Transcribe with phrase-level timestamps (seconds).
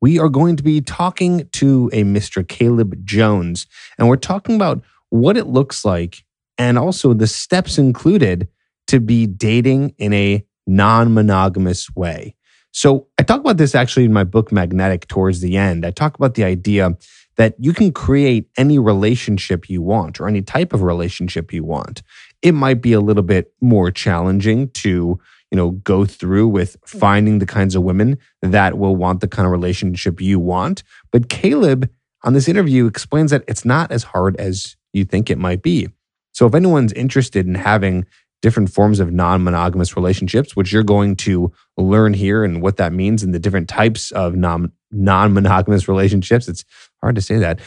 [0.00, 2.46] we are going to be talking to a Mr.
[2.46, 3.66] Caleb Jones.
[3.98, 6.24] And we're talking about what it looks like
[6.56, 8.48] and also the steps included
[8.88, 12.34] to be dating in a non monogamous way.
[12.72, 15.86] So I talk about this actually in my book, Magnetic, towards the end.
[15.86, 16.96] I talk about the idea
[17.36, 22.02] that you can create any relationship you want or any type of relationship you want.
[22.42, 25.18] It might be a little bit more challenging to,
[25.50, 26.98] you know, go through with mm-hmm.
[26.98, 30.82] finding the kinds of women that will want the kind of relationship you want.
[31.10, 31.90] But Caleb
[32.24, 35.88] on this interview explains that it's not as hard as you think it might be.
[36.32, 38.06] So if anyone's interested in having
[38.40, 43.22] different forms of non-monogamous relationships, which you're going to learn here and what that means
[43.22, 46.48] and the different types of non non-monogamous relationships.
[46.48, 46.64] It's
[47.02, 47.60] hard to say that.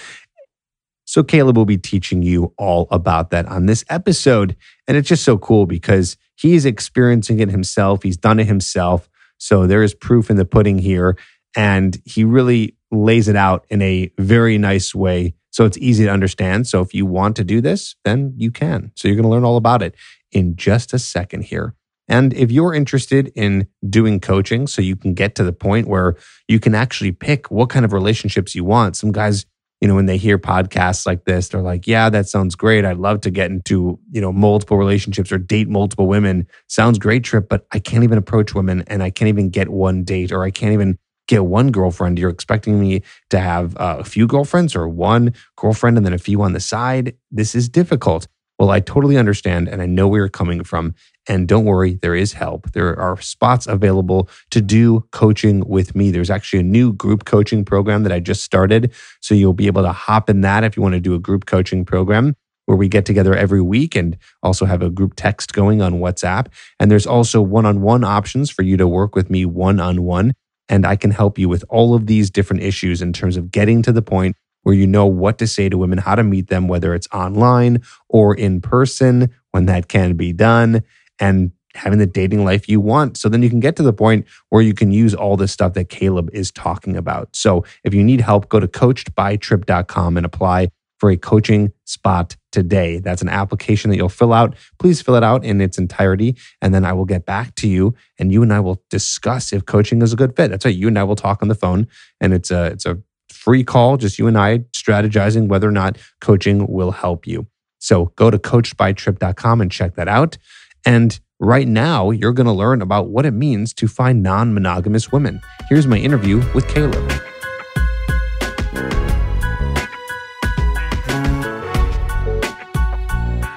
[1.06, 4.56] So Caleb will be teaching you all about that on this episode.
[4.88, 8.04] And it's just so cool because he's experiencing it himself.
[8.04, 9.10] He's done it himself.
[9.38, 11.18] So there is proof in the pudding here.
[11.56, 15.36] And he really lays it out in a very nice way.
[15.52, 16.68] So it's easy to understand.
[16.68, 18.92] So if you want to do this, then you can.
[18.96, 19.96] So you're going to learn all about it
[20.32, 21.76] in just a second here.
[22.08, 26.16] And if you're interested in doing coaching so you can get to the point where
[26.48, 29.46] you can actually pick what kind of relationships you want, some guys,
[29.82, 32.86] you know, when they hear podcasts like this, they're like, yeah, that sounds great.
[32.86, 36.48] I'd love to get into, you know, multiple relationships or date multiple women.
[36.68, 40.04] Sounds great, Tripp, but I can't even approach women and I can't even get one
[40.04, 42.20] date or I can't even get one girlfriend.
[42.20, 46.20] You're expecting me to have uh, a few girlfriends or one girlfriend and then a
[46.20, 47.16] few on the side.
[47.32, 48.28] This is difficult.
[48.62, 50.94] Well, I totally understand and I know where you're coming from.
[51.28, 52.72] And don't worry, there is help.
[52.74, 56.12] There are spots available to do coaching with me.
[56.12, 58.94] There's actually a new group coaching program that I just started.
[59.20, 61.48] So you'll be able to hop in that if you want to do a group
[61.48, 62.36] coaching program
[62.68, 66.46] where we get together every week and also have a group text going on WhatsApp.
[66.80, 70.04] And there's also one on one options for you to work with me one on
[70.04, 70.34] one.
[70.70, 73.82] And I can help you with all of these different issues in terms of getting
[73.82, 76.68] to the point where you know what to say to women, how to meet them,
[76.68, 80.84] whether it's online or in person when that can be done,
[81.20, 83.18] and having the dating life you want.
[83.18, 85.74] So then you can get to the point where you can use all this stuff
[85.74, 87.36] that Caleb is talking about.
[87.36, 90.70] So if you need help, go to coachedbytrip.com and apply
[91.02, 93.00] for a coaching spot today.
[93.00, 94.56] That's an application that you'll fill out.
[94.78, 96.38] Please fill it out in its entirety.
[96.62, 99.66] And then I will get back to you and you and I will discuss if
[99.66, 100.52] coaching is a good fit.
[100.52, 100.76] That's right.
[100.76, 101.88] You and I will talk on the phone
[102.20, 103.00] and it's a, it's a
[103.42, 107.48] free call, just you and I strategizing whether or not coaching will help you.
[107.80, 110.38] So go to coachedbytrip.com and check that out.
[110.86, 115.12] And right now, you're going to learn about what it means to find non monogamous
[115.12, 115.42] women.
[115.70, 117.12] Here's my interview with Caleb.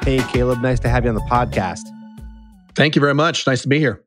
[0.04, 1.82] Hey, Caleb, nice to have you on the podcast.
[2.74, 3.46] Thank you very much.
[3.46, 4.02] Nice to be here.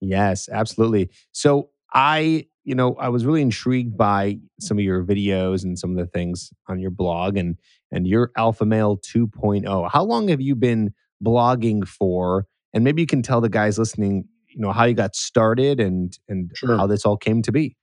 [0.00, 1.10] Yes, absolutely.
[1.32, 5.90] So, I you know, I was really intrigued by some of your videos and some
[5.90, 7.56] of the things on your blog and
[7.90, 9.90] and your Alpha Male 2.0.
[9.90, 12.46] How long have you been blogging for?
[12.72, 16.16] And maybe you can tell the guys listening, you know, how you got started and
[16.28, 16.76] and sure.
[16.76, 17.76] how this all came to be.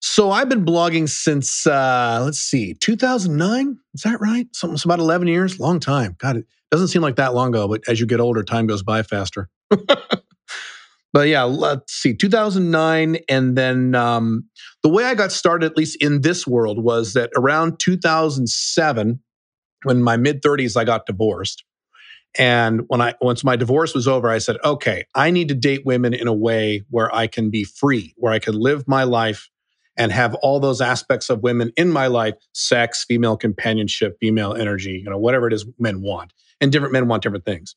[0.00, 3.78] So I've been blogging since uh let's see, 2009.
[3.94, 4.46] Is that right?
[4.52, 6.16] Something it's about 11 years, long time.
[6.18, 8.82] God, it doesn't seem like that long ago, but as you get older, time goes
[8.82, 9.48] by faster.
[11.12, 13.18] but yeah, let's see, 2009.
[13.28, 14.48] And then um,
[14.82, 19.20] the way I got started, at least in this world, was that around 2007,
[19.84, 21.64] when my mid 30s, I got divorced.
[22.36, 25.86] And when I once my divorce was over, I said, okay, I need to date
[25.86, 29.48] women in a way where I can be free, where I can live my life
[29.96, 35.02] and have all those aspects of women in my life, sex, female companionship, female energy,
[35.04, 36.32] you know, whatever it is men want.
[36.60, 37.74] And different men want different things.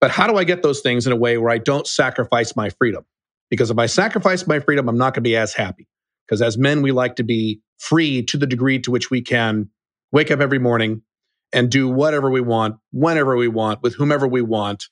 [0.00, 2.70] But how do I get those things in a way where I don't sacrifice my
[2.70, 3.04] freedom?
[3.50, 5.88] Because if I sacrifice my freedom, I'm not going to be as happy.
[6.26, 9.70] Because as men, we like to be free to the degree to which we can
[10.12, 11.02] wake up every morning
[11.52, 14.88] and do whatever we want, whenever we want, with whomever we want,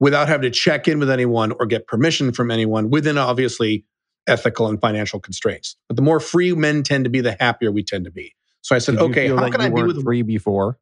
[0.00, 3.84] without having to check in with anyone or get permission from anyone within obviously
[4.26, 5.76] ethical and financial constraints.
[5.88, 8.34] But the more free men tend to be, the happier we tend to be.
[8.62, 10.78] So I said, okay, how can I be with free before?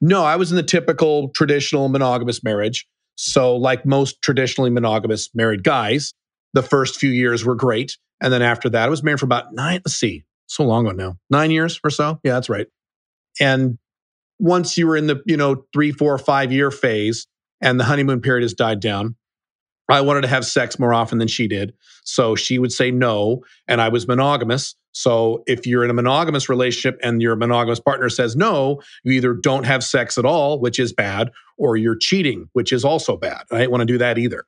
[0.00, 2.86] No, I was in the typical traditional monogamous marriage.
[3.16, 6.12] So, like most traditionally monogamous married guys,
[6.52, 7.96] the first few years were great.
[8.20, 10.96] And then after that, I was married for about nine, let's see, so long ago
[10.96, 12.18] now, nine years or so.
[12.24, 12.66] Yeah, that's right.
[13.40, 13.78] And
[14.38, 17.26] once you were in the, you know, three, four, five year phase
[17.60, 19.16] and the honeymoon period has died down,
[19.88, 21.74] I wanted to have sex more often than she did.
[22.04, 23.44] So she would say no.
[23.68, 24.74] And I was monogamous.
[24.94, 29.34] So if you're in a monogamous relationship and your monogamous partner says no, you either
[29.34, 33.42] don't have sex at all, which is bad, or you're cheating, which is also bad.
[33.50, 34.44] I didn't want to do that either.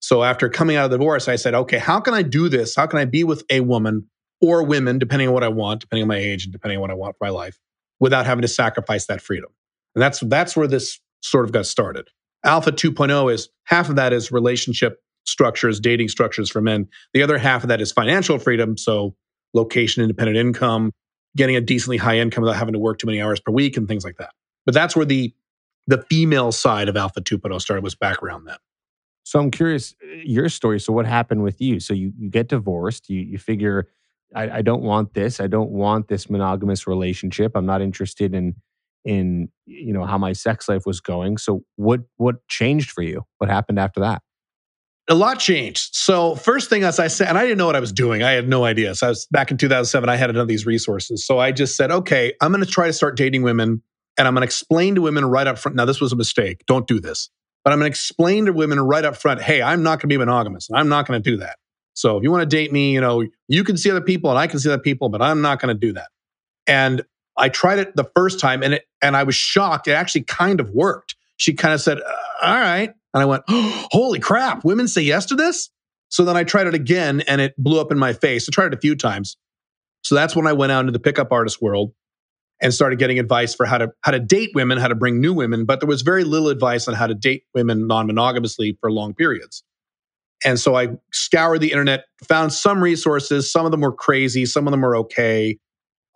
[0.00, 2.74] So after coming out of the divorce, I said, okay, how can I do this?
[2.74, 4.08] How can I be with a woman
[4.40, 6.90] or women, depending on what I want, depending on my age and depending on what
[6.90, 7.58] I want for my life,
[8.00, 9.50] without having to sacrifice that freedom?
[9.94, 12.08] And that's that's where this sort of got started.
[12.44, 16.88] Alpha 2.0 is half of that is relationship structures, dating structures for men.
[17.14, 18.76] The other half of that is financial freedom.
[18.76, 19.14] So
[19.54, 20.92] location independent income,
[21.36, 23.88] getting a decently high income without having to work too many hours per week and
[23.88, 24.30] things like that.
[24.66, 25.32] But that's where the
[25.86, 28.56] the female side of Alpha 2.0 started was back around then.
[29.24, 30.80] So I'm curious uh, your story.
[30.80, 31.80] So what happened with you?
[31.80, 33.88] So you, you get divorced, you, you figure,
[34.34, 35.40] I, I don't want this.
[35.40, 37.52] I don't want this monogamous relationship.
[37.54, 38.54] I'm not interested in
[39.04, 41.36] in you know how my sex life was going.
[41.36, 43.24] So what what changed for you?
[43.38, 44.22] What happened after that?
[45.08, 45.94] A lot changed.
[45.94, 48.22] So first thing as I said, and I didn't know what I was doing.
[48.22, 48.94] I had no idea.
[48.94, 50.08] So I was back in 2007.
[50.08, 51.26] I had none of these resources.
[51.26, 53.82] So I just said, okay, I'm going to try to start dating women,
[54.16, 55.76] and I'm going to explain to women right up front.
[55.76, 56.64] Now this was a mistake.
[56.66, 57.30] Don't do this.
[57.64, 59.40] But I'm going to explain to women right up front.
[59.40, 60.68] Hey, I'm not going to be monogamous.
[60.68, 61.56] And I'm not going to do that.
[61.94, 64.38] So if you want to date me, you know, you can see other people and
[64.38, 66.08] I can see other people, but I'm not going to do that.
[66.66, 67.04] And
[67.36, 69.88] I tried it the first time, and it and I was shocked.
[69.88, 71.16] It actually kind of worked.
[71.36, 72.12] She kind of said, uh,
[72.42, 75.70] "All right." And I went, oh, holy crap, women say yes to this?
[76.08, 78.48] So then I tried it again and it blew up in my face.
[78.48, 79.36] I tried it a few times.
[80.02, 81.92] So that's when I went out into the pickup artist world
[82.60, 85.32] and started getting advice for how to how to date women, how to bring new
[85.32, 89.14] women, but there was very little advice on how to date women non-monogamously for long
[89.14, 89.64] periods.
[90.44, 94.66] And so I scoured the internet, found some resources, some of them were crazy, some
[94.66, 95.58] of them were okay.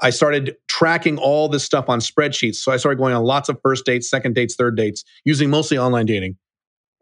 [0.00, 2.56] I started tracking all this stuff on spreadsheets.
[2.56, 5.76] So I started going on lots of first dates, second dates, third dates, using mostly
[5.78, 6.36] online dating.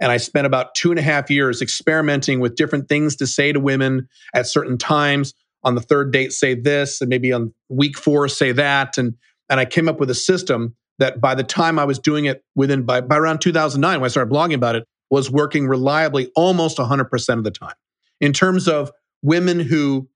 [0.01, 3.53] And I spent about two and a half years experimenting with different things to say
[3.53, 5.35] to women at certain times.
[5.65, 8.99] On the third date, say this, and maybe on week four, say that.
[8.99, 9.15] And,
[9.49, 12.45] and I came up with a system that by the time I was doing it
[12.55, 16.79] within, by, by around 2009, when I started blogging about it, was working reliably almost
[16.79, 17.75] 100% of the time.
[18.21, 18.93] In terms of
[19.23, 20.09] women who,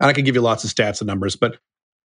[0.00, 1.58] and I can give you lots of stats and numbers, but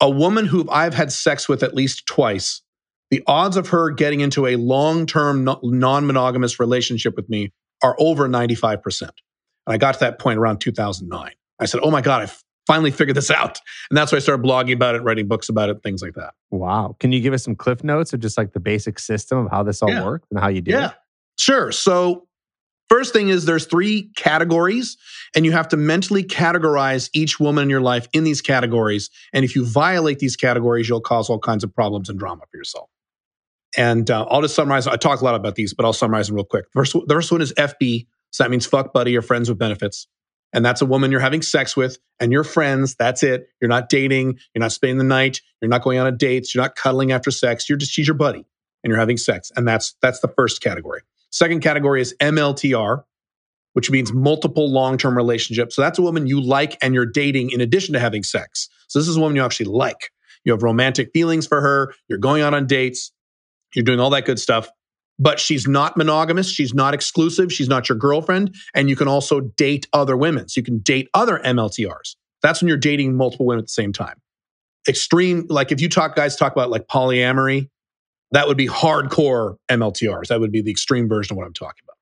[0.00, 2.62] a woman who I've had sex with at least twice
[3.10, 7.96] the odds of her getting into a long term non monogamous relationship with me are
[7.98, 9.02] over 95%.
[9.02, 9.10] And
[9.66, 11.32] I got to that point around 2009.
[11.58, 12.32] I said, Oh my God, I
[12.66, 13.60] finally figured this out.
[13.90, 16.34] And that's why I started blogging about it, writing books about it, things like that.
[16.50, 16.96] Wow.
[16.98, 19.62] Can you give us some cliff notes of just like the basic system of how
[19.62, 20.04] this all yeah.
[20.04, 20.86] worked and how you did yeah.
[20.88, 20.94] it?
[21.38, 21.70] Sure.
[21.70, 22.26] So,
[22.88, 24.96] first thing is there's three categories,
[25.34, 29.10] and you have to mentally categorize each woman in your life in these categories.
[29.32, 32.56] And if you violate these categories, you'll cause all kinds of problems and drama for
[32.56, 32.88] yourself.
[33.76, 34.86] And uh, I'll just summarize.
[34.86, 36.66] I talk a lot about these, but I'll summarize them real quick.
[36.72, 38.06] First, the first one is FB.
[38.30, 40.06] So that means fuck buddy or friends with benefits.
[40.52, 42.94] And that's a woman you're having sex with and you're friends.
[42.94, 43.48] That's it.
[43.60, 44.38] You're not dating.
[44.54, 45.40] You're not spending the night.
[45.60, 46.54] You're not going on a dates.
[46.54, 47.68] You're not cuddling after sex.
[47.68, 48.46] You're just, she's your buddy
[48.82, 49.50] and you're having sex.
[49.56, 51.02] And that's, that's the first category.
[51.30, 53.02] Second category is MLTR,
[53.74, 55.74] which means multiple long term relationships.
[55.74, 58.68] So that's a woman you like and you're dating in addition to having sex.
[58.88, 60.10] So this is a woman you actually like.
[60.44, 61.92] You have romantic feelings for her.
[62.08, 63.12] You're going out on dates.
[63.76, 64.68] You're doing all that good stuff.
[65.18, 66.50] But she's not monogamous.
[66.50, 67.52] She's not exclusive.
[67.52, 68.54] She's not your girlfriend.
[68.74, 70.48] And you can also date other women.
[70.48, 72.16] So you can date other MLTRs.
[72.42, 74.20] That's when you're dating multiple women at the same time.
[74.88, 77.70] Extreme, like if you talk, guys talk about like polyamory,
[78.32, 80.28] that would be hardcore MLTRs.
[80.28, 81.96] That would be the extreme version of what I'm talking about.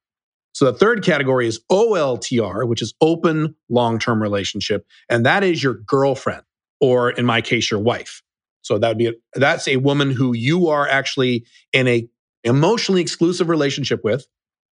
[0.52, 4.86] So the third category is OLTR, which is open long term relationship.
[5.08, 6.42] And that is your girlfriend,
[6.80, 8.22] or in my case, your wife.
[8.64, 12.08] So that would be a, that's a woman who you are actually in a
[12.44, 14.26] emotionally exclusive relationship with.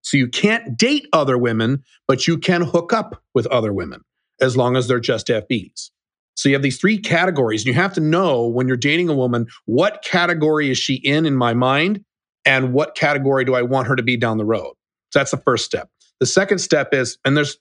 [0.03, 4.03] So you can't date other women, but you can hook up with other women
[4.41, 5.91] as long as they're just FBs.
[6.35, 9.15] So you have these three categories, and you have to know when you're dating a
[9.15, 12.05] woman what category is she in in my mind,
[12.45, 14.75] and what category do I want her to be down the road.
[15.11, 15.89] So that's the first step.
[16.21, 17.57] The second step is, and there's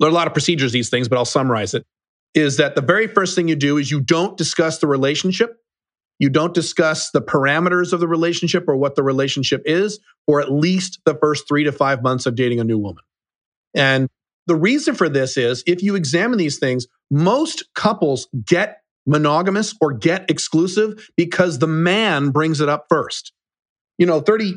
[0.00, 1.86] there are a lot of procedures these things, but I'll summarize it
[2.34, 5.56] is that the very first thing you do is you don't discuss the relationship.
[6.18, 10.52] You don't discuss the parameters of the relationship or what the relationship is for at
[10.52, 13.02] least the first three to five months of dating a new woman.
[13.74, 14.08] And
[14.46, 19.92] the reason for this is if you examine these things, most couples get monogamous or
[19.92, 23.32] get exclusive because the man brings it up first.
[23.98, 24.54] You know, 30,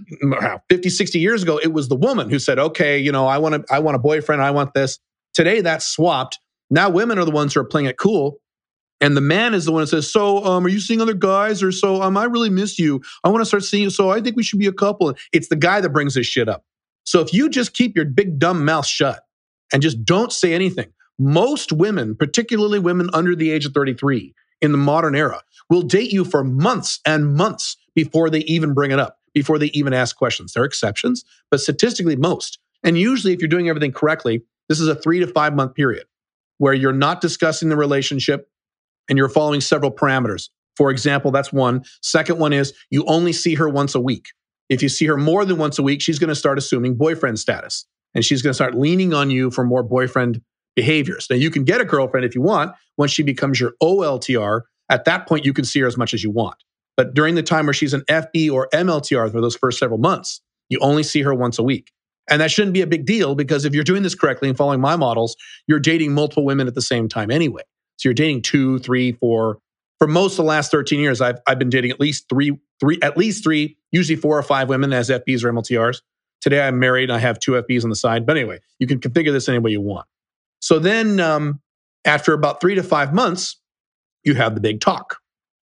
[0.70, 3.56] 50, 60 years ago, it was the woman who said, okay, you know, I want
[3.56, 4.42] to, I want a boyfriend.
[4.42, 5.00] I want this.
[5.34, 8.40] Today that's swapped now women are the ones who are playing it cool.
[9.00, 11.62] And the man is the one that says, So, um, are you seeing other guys?
[11.62, 13.02] Or so, um, I really miss you.
[13.24, 13.90] I want to start seeing you.
[13.90, 15.14] So, I think we should be a couple.
[15.32, 16.66] It's the guy that brings this shit up.
[17.04, 19.22] So, if you just keep your big dumb mouth shut
[19.72, 24.72] and just don't say anything, most women, particularly women under the age of 33 in
[24.72, 29.00] the modern era, will date you for months and months before they even bring it
[29.00, 30.54] up, before they even ask questions.
[30.54, 32.58] There are exceptions, but statistically, most.
[32.84, 36.06] And usually, if you're doing everything correctly, this is a three to five month period
[36.58, 38.50] where you're not discussing the relationship
[39.10, 40.50] and you're following several parameters.
[40.76, 41.84] For example, that's one.
[42.02, 44.28] Second one is you only see her once a week.
[44.70, 47.40] If you see her more than once a week, she's going to start assuming boyfriend
[47.40, 50.42] status and she's going to start leaning on you for more boyfriend
[50.76, 51.28] behaviors.
[51.30, 54.62] Now, you can get a girlfriend if you want once she becomes your OLTR.
[54.90, 56.56] At that point, you can see her as much as you want.
[56.96, 60.42] But during the time where she's an FB or MLTR for those first several months,
[60.70, 61.92] you only see her once a week.
[62.30, 64.82] And that shouldn't be a big deal because if you're doing this correctly and following
[64.82, 65.36] my models,
[65.68, 67.62] you're dating multiple women at the same time anyway.
[67.98, 69.60] So you're dating two, three, four.
[70.00, 73.00] For most of the last 13 years, I've, I've been dating at least three, three,
[73.02, 76.02] at least three, usually four or five women as FBs or MLTRs.
[76.42, 78.26] Today I'm married and I have two FBs on the side.
[78.26, 80.06] But anyway, you can configure this any way you want.
[80.60, 81.62] So then um,
[82.06, 83.60] after about three to five months,
[84.24, 85.18] you have the big talk.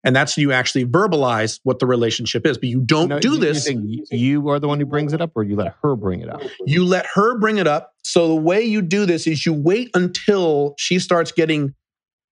[0.03, 2.57] And that's you actually verbalize what the relationship is.
[2.57, 3.69] But you don't No, do you- this.
[3.69, 6.29] You, you are the one who brings it up, or you let her bring it
[6.29, 6.41] up.
[6.65, 7.93] You let her bring it up.
[8.03, 11.75] So the way you do this is you wait until she starts getting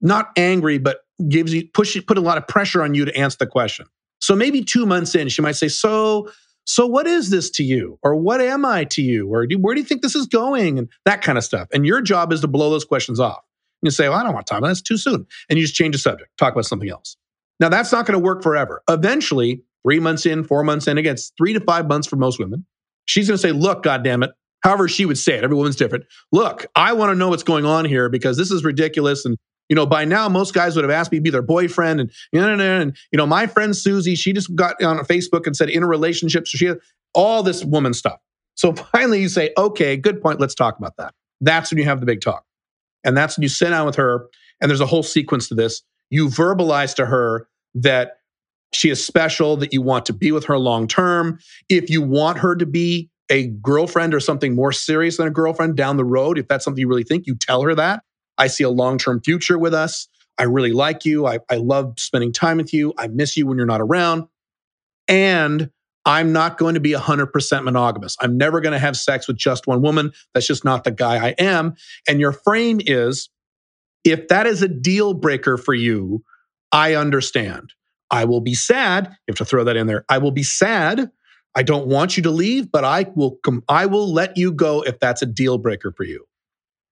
[0.01, 3.37] not angry, but gives you push put a lot of pressure on you to answer
[3.39, 3.85] the question.
[4.21, 6.29] So maybe two months in, she might say, "So,
[6.65, 9.75] so what is this to you, or what am I to you, or do, where
[9.75, 12.41] do you think this is going, and that kind of stuff." And your job is
[12.41, 13.39] to blow those questions off.
[13.81, 14.61] And You say, "Well, I don't want time.
[14.63, 17.17] That's too soon," and you just change the subject, talk about something else.
[17.59, 18.81] Now that's not going to work forever.
[18.89, 22.39] Eventually, three months in, four months in, again, it's three to five months for most
[22.39, 22.65] women.
[23.05, 25.43] She's going to say, "Look, goddamn it." However, she would say it.
[25.43, 26.05] Every woman's different.
[26.31, 29.25] Look, I want to know what's going on here because this is ridiculous.
[29.25, 29.37] And
[29.69, 31.99] you know, by now most guys would have asked me to be their boyfriend.
[31.99, 35.55] And you know, and you know, my friend Susie, she just got on Facebook and
[35.55, 36.79] said in a relationship, so she had
[37.13, 38.19] all this woman stuff.
[38.55, 40.39] So finally, you say, "Okay, good point.
[40.39, 42.43] Let's talk about that." That's when you have the big talk,
[43.03, 44.27] and that's when you sit down with her.
[44.61, 45.83] And there's a whole sequence to this.
[46.09, 48.17] You verbalize to her that
[48.73, 51.39] she is special, that you want to be with her long term.
[51.69, 55.75] If you want her to be a girlfriend or something more serious than a girlfriend
[55.75, 58.03] down the road, if that's something you really think, you tell her that.
[58.37, 60.07] I see a long term future with us.
[60.37, 61.27] I really like you.
[61.27, 62.93] I, I love spending time with you.
[62.97, 64.25] I miss you when you're not around.
[65.07, 65.69] And
[66.05, 68.15] I'm not going to be 100% monogamous.
[68.21, 70.13] I'm never going to have sex with just one woman.
[70.33, 71.75] That's just not the guy I am.
[72.07, 73.29] And your frame is
[74.03, 76.23] if that is a deal breaker for you,
[76.71, 77.73] I understand.
[78.11, 79.07] I will be sad.
[79.07, 80.05] You have to throw that in there.
[80.09, 81.09] I will be sad.
[81.55, 84.81] I don't want you to leave, but I will com- I will let you go
[84.81, 86.25] if that's a deal breaker for you.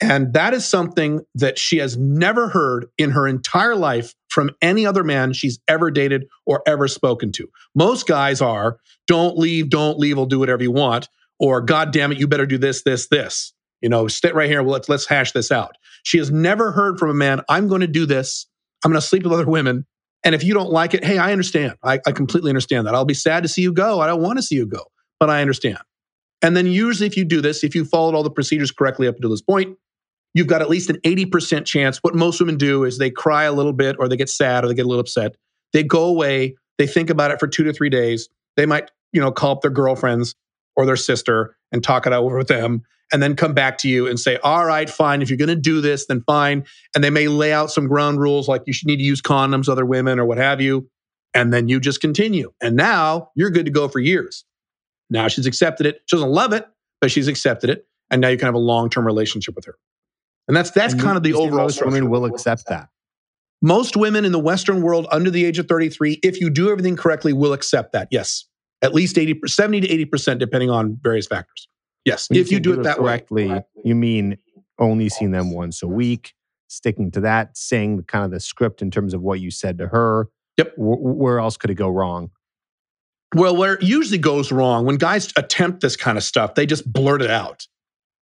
[0.02, 4.86] And that is something that she has never heard in her entire life from any
[4.86, 7.48] other man she's ever dated or ever spoken to.
[7.74, 11.08] Most guys are, don't leave, don't leave, I'll do whatever you want,
[11.40, 13.54] or God damn it, you better do this, this, this.
[13.82, 15.78] You know, sit right here, let's let's hash this out.
[16.06, 18.46] She has never heard from a man, I'm going to do this,
[18.84, 19.88] I'm going to sleep with other women.
[20.24, 21.76] And if you don't like it, hey, I understand.
[21.84, 22.94] I, I completely understand that.
[22.96, 24.00] I'll be sad to see you go.
[24.00, 24.84] I don't want to see you go,
[25.20, 25.80] but I understand.
[26.44, 29.16] And then usually, if you do this, if you followed all the procedures correctly up
[29.16, 29.78] until this point,
[30.36, 31.98] you've got at least an 80% chance.
[32.04, 34.68] What most women do is they cry a little bit or they get sad or
[34.68, 35.36] they get a little upset.
[35.74, 38.30] They go away, they think about it for two to three days.
[38.58, 40.36] They might, you know, call up their girlfriends
[40.76, 44.08] or their sister and talk it over with them and then come back to you
[44.08, 45.22] and say, all right, fine.
[45.22, 46.66] If you're going to do this, then fine.
[46.94, 49.70] And they may lay out some ground rules like you should need to use condoms,
[49.70, 50.90] other women, or what have you.
[51.34, 52.52] And then you just continue.
[52.62, 54.46] And now you're good to go for years.
[55.10, 56.02] Now she's accepted it.
[56.06, 56.66] She doesn't love it,
[57.02, 57.88] but she's accepted it.
[58.10, 59.76] And now you can have a long term relationship with her.
[60.48, 62.90] And that's that's And kind of the overall Most women will accept that.
[63.62, 66.96] Most women in the Western world under the age of 33, if you do everything
[66.96, 68.08] correctly, will accept that.
[68.12, 68.46] Yes.
[68.82, 71.68] At least 80, 70 to 80%, depending on various factors.
[72.06, 72.30] Yes.
[72.30, 73.10] When if you say do it that way.
[73.10, 74.38] correctly, you mean
[74.80, 76.34] only seeing them once a week,
[76.68, 79.88] sticking to that, saying kind of the script in terms of what you said to
[79.88, 80.30] her.
[80.58, 80.76] Yep.
[80.76, 82.30] Wh- where else could it go wrong?
[83.34, 86.92] Well, where it usually goes wrong when guys attempt this kind of stuff, they just
[86.92, 87.68] blurt it out.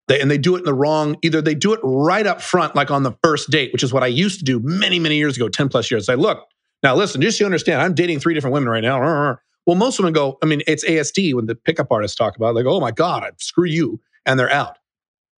[0.07, 2.75] They, and they do it in the wrong, either they do it right up front,
[2.75, 5.37] like on the first date, which is what I used to do many, many years
[5.37, 6.07] ago, 10 plus years.
[6.07, 6.45] Say, look,
[6.81, 9.37] now listen, just so you understand, I'm dating three different women right now.
[9.65, 12.53] Well, most women go, I mean, it's ASD when the pickup artists talk about it,
[12.53, 13.99] like, oh my God, screw you.
[14.25, 14.77] And they're out.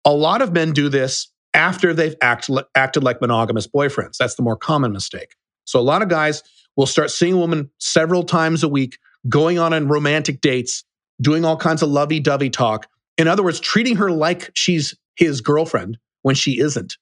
[0.04, 4.18] A lot of men do this after they've act, acted like monogamous boyfriends.
[4.18, 5.36] That's the more common mistake.
[5.66, 6.44] So a lot of guys
[6.76, 10.84] will start seeing a woman several times a week, going on on romantic dates,
[11.22, 12.88] doing all kinds of lovey dovey talk.
[13.18, 16.98] In other words, treating her like she's his girlfriend when she isn't.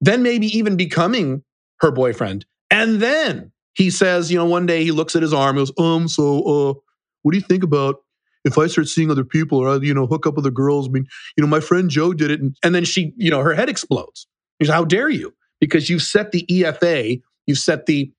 [0.00, 1.42] Then maybe even becoming
[1.80, 5.56] her boyfriend And then he says, you know, one day he looks at his arm,
[5.56, 6.74] he goes, um, so uh,
[7.22, 7.96] what do you think about
[8.44, 10.88] if I start seeing other people or, you know, hook up with the girls?
[10.88, 12.40] I mean, you know, my friend Joe did it.
[12.40, 14.26] And, and then she, you know, her head explodes.
[14.58, 15.34] He's, like, how dare you?
[15.60, 18.12] Because you've set the EFA, you've set the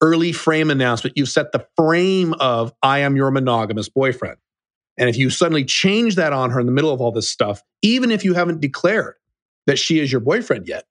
[0.00, 4.36] early frame announcement, you've set the frame of, I am your monogamous boyfriend.
[4.98, 7.62] And if you suddenly change that on her in the middle of all this stuff,
[7.82, 9.14] even if you haven't declared
[9.66, 10.84] that she is your boyfriend yet,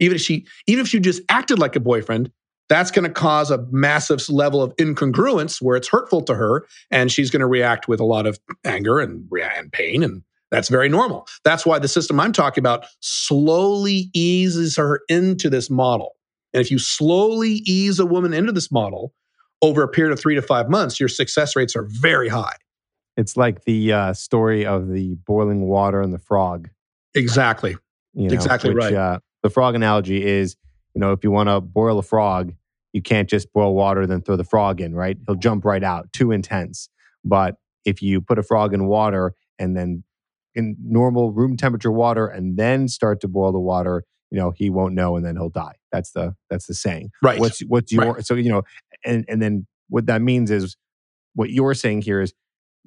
[0.00, 2.32] even if she, even if you just acted like a boyfriend,
[2.68, 7.12] that's going to cause a massive level of incongruence where it's hurtful to her and
[7.12, 10.88] she's going to react with a lot of anger and, and pain and that's very
[10.88, 11.26] normal.
[11.42, 16.16] That's why the system i'm talking about slowly eases her into this model.
[16.52, 19.12] And if you slowly ease a woman into this model
[19.62, 22.56] over a period of three to five months your success rates are very high.
[23.16, 26.68] It's like the uh, story of the boiling water and the frog.
[27.14, 27.76] Exactly.
[28.12, 28.94] You know, exactly which, right.
[28.94, 30.56] uh, the frog analogy is
[30.94, 32.52] you know, if you want to boil a frog,
[32.92, 35.16] you can't just boil water then throw the frog in, right?
[35.26, 36.88] He'll jump right out, too intense.
[37.24, 40.04] But if you put a frog in water and then
[40.54, 44.70] in normal room temperature water and then start to boil the water, you know, he
[44.70, 45.74] won't know and then he'll die.
[45.90, 47.10] That's the that's the saying.
[47.22, 47.40] Right.
[47.40, 48.24] What's what's your Right.
[48.26, 48.62] so you know,
[49.04, 50.76] and and then what that means is
[51.34, 52.32] what you're saying here is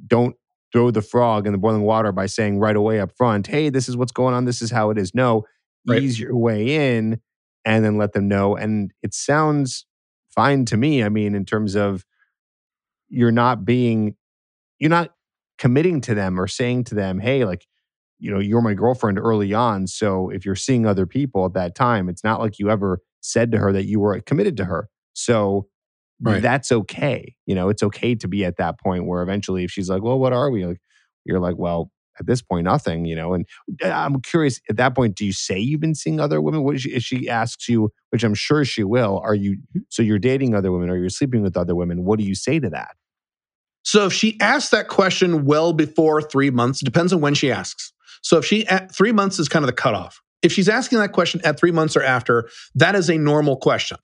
[0.06, 0.36] don't
[0.72, 3.90] throw the frog in the boiling water by saying right away up front, hey, this
[3.90, 5.14] is what's going on, this is how it is.
[5.14, 5.46] No,
[5.86, 6.02] Right.
[6.02, 7.22] ease your way in
[7.68, 8.56] and then let them know.
[8.58, 9.86] And it sounds
[10.34, 11.04] fine to me.
[11.04, 12.06] I mean, in terms of
[13.10, 14.16] you're not being,
[14.80, 15.12] you're not
[15.58, 17.66] committing to them or saying to them, hey, like,
[18.20, 19.88] you know, you're my girlfriend early on.
[19.88, 23.52] So if you're seeing other people at that time, it's not like you ever said
[23.52, 24.90] to her that you were committed to her.
[25.14, 25.68] So
[26.20, 26.42] Right.
[26.42, 27.36] that's okay.
[27.46, 30.20] You know, it's okay to be at that point where eventually, if she's like, well,
[30.20, 30.66] what are we?
[30.66, 30.82] Like,
[31.26, 33.34] you're like, well, at this point, nothing, you know.
[33.34, 33.46] And
[33.84, 36.64] uh, I'm curious at that point, do you say you've been seeing other women?
[36.64, 39.58] What she, if she asks you, which I'm sure she will, are you,
[39.90, 42.04] so you're dating other women or you're sleeping with other women?
[42.06, 42.96] What do you say to that?
[43.84, 47.52] So if she asks that question well before three months, it depends on when she
[47.52, 47.94] asks.
[48.22, 50.22] So if she at three months is kind of the cutoff.
[50.42, 53.98] If she's asking that question at three months or after, that is a normal question.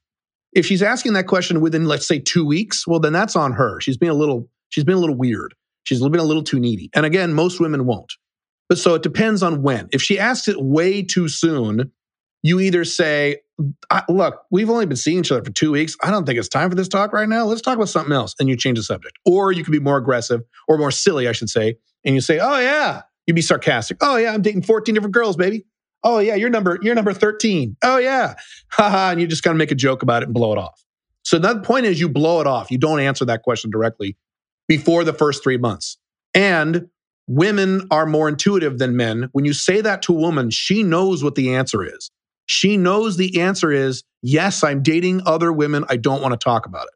[0.54, 3.82] If she's asking that question within, let's say, two weeks, well, then that's on her.
[3.82, 5.54] She's being a little, she's been a little weird.
[5.84, 6.90] She's been a little too needy.
[6.94, 8.14] And again, most women won't.
[8.70, 9.90] But so it depends on when.
[9.92, 11.92] If she asks it way too soon,
[12.42, 13.42] you either say,
[14.10, 15.96] look, we've only been seeing each other for two weeks.
[16.02, 17.46] I don't think it's time for this talk right now.
[17.46, 18.36] Let's talk about something else.
[18.40, 19.18] And you change the subject.
[19.26, 21.76] Or you can be more aggressive or more silly, I should say.
[22.04, 23.04] And you say, oh, yeah.
[23.28, 23.98] You'd be sarcastic.
[24.02, 24.34] Oh, yeah.
[24.34, 25.66] I'm dating 14 different girls, baby.
[26.04, 26.36] Oh, yeah.
[26.36, 27.78] You're number, you're number 13.
[27.84, 28.36] Oh, yeah.
[28.70, 29.12] Haha.
[29.12, 30.84] and you just kind of make a joke about it and blow it off.
[31.24, 32.70] So the point is you blow it off.
[32.70, 34.18] You don't answer that question directly
[34.78, 36.00] before the first three months.
[36.34, 36.90] And
[37.28, 39.30] women are more intuitive than men.
[39.32, 42.10] When you say that to a woman, she knows what the answer is.
[42.48, 45.86] She knows the answer is yes, I'm dating other women.
[45.90, 46.94] I don't want to talk about it.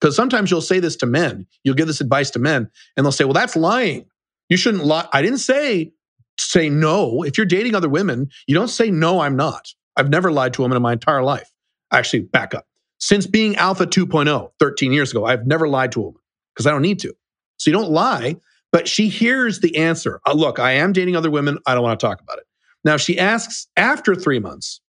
[0.00, 1.46] Because sometimes you'll say this to men.
[1.64, 4.06] You'll give this advice to men, and they'll say, Well, that's lying.
[4.48, 5.06] You shouldn't lie.
[5.12, 5.92] I didn't say
[6.38, 7.24] say no.
[7.24, 9.68] If you're dating other women, you don't say no, I'm not.
[9.96, 11.52] I've never lied to a woman in my entire life.
[11.92, 12.64] Actually, back up.
[13.00, 16.17] Since being Alpha 2.0 13 years ago, I've never lied to a woman
[16.58, 17.14] because I don't need to.
[17.58, 18.34] So you don't lie,
[18.72, 20.20] but she hears the answer.
[20.26, 21.58] Uh, look, I am dating other women.
[21.66, 22.44] I don't want to talk about it.
[22.84, 24.80] Now, if she asks after three months,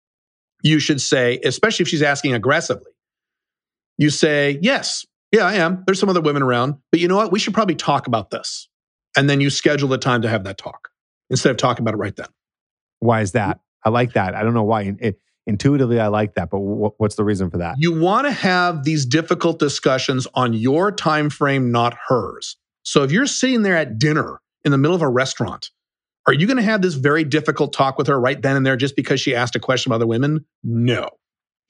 [0.64, 2.92] you should say, especially if she's asking aggressively,
[4.00, 5.84] you say, Yes, yeah, I am.
[5.86, 7.32] There's some other women around, but you know what?
[7.32, 8.68] We should probably talk about this.
[9.16, 10.90] And then you schedule the time to have that talk
[11.30, 12.28] instead of talking about it right then.
[13.00, 13.60] Why is that?
[13.86, 14.34] I like that.
[14.34, 14.96] I don't know why.
[15.00, 17.76] It, intuitively, I like that, but wh- what's the reason for that?
[17.78, 22.56] You want to have these difficult discussions on your time frame, not hers.
[22.84, 25.70] So if you're sitting there at dinner in the middle of a restaurant,
[26.28, 28.78] are you going to have this very difficult talk with her right then and there
[28.78, 30.46] just because she asked a question about other women?
[30.64, 31.10] No.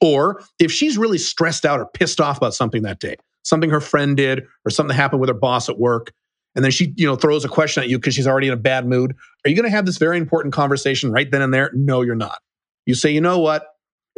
[0.00, 3.80] Or if she's really stressed out or pissed off about something that day, something her
[3.80, 6.12] friend did or something happened with her boss at work,
[6.54, 8.56] and then she, you know, throws a question at you because she's already in a
[8.56, 9.14] bad mood,
[9.44, 11.70] are you going to have this very important conversation right then and there?
[11.74, 12.40] No, you're not.
[12.90, 13.66] You say, you know what?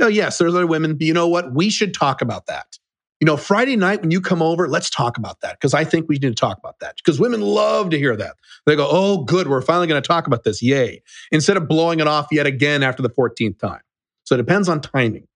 [0.00, 1.52] Oh, yes, there's other women, but you know what?
[1.52, 2.78] We should talk about that.
[3.20, 6.08] You know, Friday night when you come over, let's talk about that because I think
[6.08, 8.36] we need to talk about that because women love to hear that.
[8.64, 10.62] They go, oh, good, we're finally going to talk about this.
[10.62, 11.02] Yay.
[11.30, 13.82] Instead of blowing it off yet again after the 14th time.
[14.24, 15.28] So it depends on timing.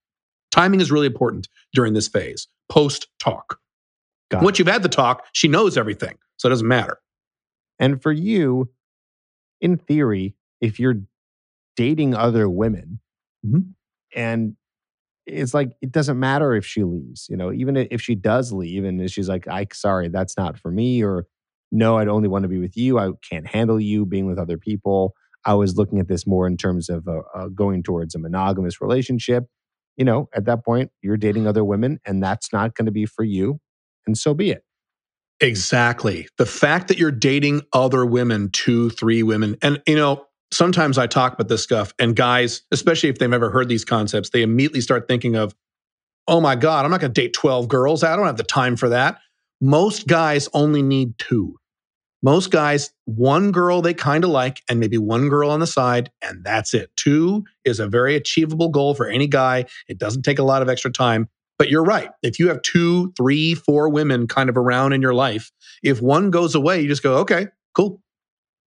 [0.51, 3.59] Timing is really important during this phase, post talk.
[4.33, 6.17] Once you've had the talk, she knows everything.
[6.39, 6.99] So it doesn't matter.
[7.79, 8.71] And for you,
[9.61, 11.03] in theory, if you're
[11.77, 13.01] dating other women
[13.47, 13.75] Mhm.
[14.15, 14.57] and
[15.27, 18.85] it's like it doesn't matter if she leaves, you know, even if she does leave
[18.85, 21.27] and she's like, I sorry, that's not for me, or
[21.73, 22.99] no, I'd only want to be with you.
[22.99, 25.15] I can't handle you being with other people.
[25.45, 28.81] I was looking at this more in terms of uh, uh, going towards a monogamous
[28.81, 29.45] relationship.
[29.97, 33.07] you know, at that point, you're dating other women and that's not going to be
[33.07, 33.61] for you.
[34.07, 34.63] And so be it.
[35.41, 36.29] Exactly.
[36.39, 41.07] The fact that you're dating other women, two, three women, and, you know, sometimes I
[41.07, 44.81] talk about this stuff, and guys, especially if they've ever heard these concepts, they immediately
[44.81, 45.55] start thinking of,
[46.29, 48.03] oh my God, I'm not going to date 12 girls.
[48.03, 49.19] I don't have the time for that.
[49.61, 51.57] Most guys only need two.
[52.23, 56.11] Most guys, one girl they kind of like, and maybe one girl on the side,
[56.23, 56.91] and that's it.
[56.97, 59.67] Two is a very achievable goal for any guy.
[59.89, 61.29] It doesn't take a lot of extra time.
[61.59, 62.11] But you're right.
[62.23, 66.31] If you have two, three, four women kind of around in your life, if one
[66.31, 68.03] goes away, you just go, okay, cool.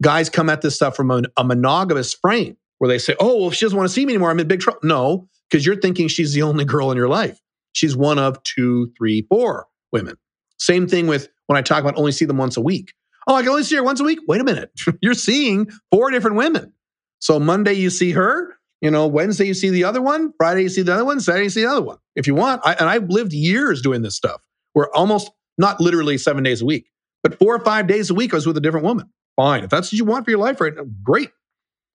[0.02, 3.56] Guys come at this stuff from a, monogamous frame where they say, oh, well, if
[3.56, 4.80] she doesn't want to see me anymore, I'm in big trouble.
[4.84, 7.40] No, because you're thinking she's the only girl in your life.
[7.74, 10.16] She's one of two, three, four women.
[10.58, 12.94] Same thing with when I talk about only see them once a week.
[13.28, 14.20] Oh, I can only see her once a week.
[14.28, 14.72] Wait a minute.
[15.02, 16.74] You're seeing four different women.
[17.20, 20.70] So Monday you see her, you know, Wednesday you see the other one, Friday you
[20.70, 21.98] see the other one, Saturday you see the other one.
[22.16, 24.42] If you want, I, and I've lived years doing this stuff.
[24.74, 26.90] Where almost not literally seven days a week,
[27.22, 29.10] but four or five days a week I was with a different woman.
[29.40, 30.76] Fine, if that's what you want for your life, right?
[30.76, 31.32] now, Great.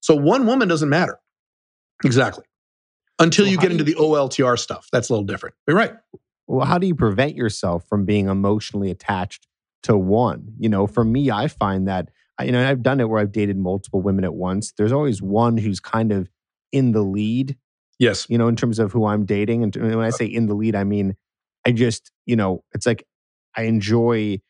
[0.01, 1.19] So one woman doesn't matter.
[2.03, 2.45] Exactly.
[3.19, 5.55] Until you get into the OLTR stuff, that's a little different.
[5.69, 5.93] You're right.
[6.47, 9.47] Well, how do you prevent yourself from being emotionally attached
[9.83, 10.55] to one?
[10.59, 12.11] You know, for me, I find that
[12.43, 14.73] you know I've done it where I've dated multiple women at once.
[14.79, 16.31] There's always one who's kind of
[16.73, 17.59] in the lead.
[17.99, 18.27] Yes.
[18.31, 20.55] You know, in terms of who I'm dating, and when I uh say in the
[20.55, 21.15] lead, I mean
[21.67, 23.07] I just you know it's like
[23.55, 24.41] I enjoy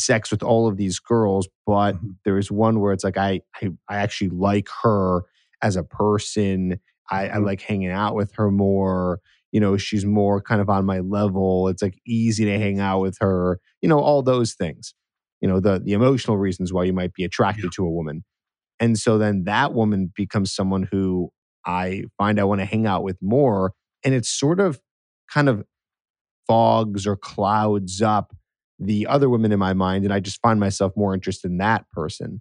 [0.00, 2.10] sex with all of these girls, but mm-hmm.
[2.24, 5.22] there is one where it's like I, I I actually like her
[5.62, 6.80] as a person.
[7.10, 7.44] I, I mm-hmm.
[7.44, 9.20] like hanging out with her more
[9.52, 13.00] you know she's more kind of on my level it's like easy to hang out
[13.00, 14.94] with her you know all those things
[15.40, 17.70] you know the the emotional reasons why you might be attracted yeah.
[17.74, 18.24] to a woman
[18.78, 21.30] and so then that woman becomes someone who
[21.66, 23.72] i find i want to hang out with more
[24.04, 24.80] and it's sort of
[25.32, 25.64] kind of
[26.46, 28.34] fogs or clouds up
[28.80, 31.88] the other women in my mind and i just find myself more interested in that
[31.90, 32.40] person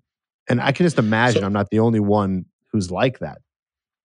[0.50, 3.40] and i can just imagine so, i'm not the only one who's like that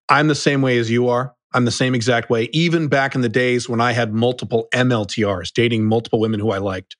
[0.08, 2.48] i'm the same way as you are I'm the same exact way.
[2.52, 6.58] Even back in the days when I had multiple MLTRs, dating multiple women who I
[6.58, 6.96] liked,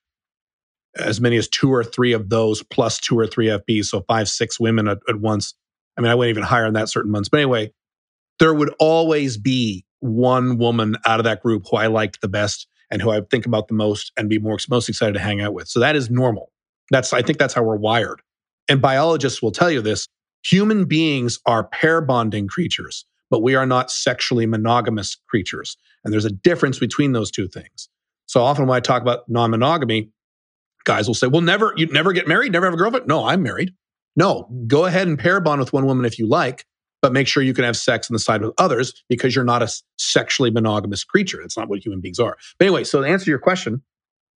[0.97, 4.29] as many as two or three of those plus two or three FBs, so five,
[4.29, 5.55] six women at, at once.
[5.97, 7.29] I mean, I went even higher in that certain months.
[7.29, 7.73] But anyway,
[8.39, 12.69] there would always be one woman out of that group who I liked the best
[12.95, 15.53] and who I think about the most and be more most excited to hang out
[15.53, 15.69] with.
[15.69, 16.51] So that is normal.
[16.91, 18.23] That's I think that's how we're wired.
[18.69, 20.09] And biologists will tell you this.
[20.47, 23.05] Human beings are pair bonding creatures
[23.35, 25.77] but we are not sexually monogamous creatures.
[26.05, 27.89] And there's a difference between those two things.
[28.27, 30.11] So often when I talk about non monogamy,
[30.85, 33.09] guys will say, well, never, you never get married, never have a girlfriend.
[33.09, 33.75] No, I'm married.
[34.15, 36.65] No, go ahead and pair bond with one woman if you like,
[37.05, 39.63] but make sure you can have sex on the side with others because you're not
[39.63, 41.37] a sexually monogamous creature.
[41.43, 42.39] That's not what human beings are.
[42.59, 43.83] But anyway, so to answer your question,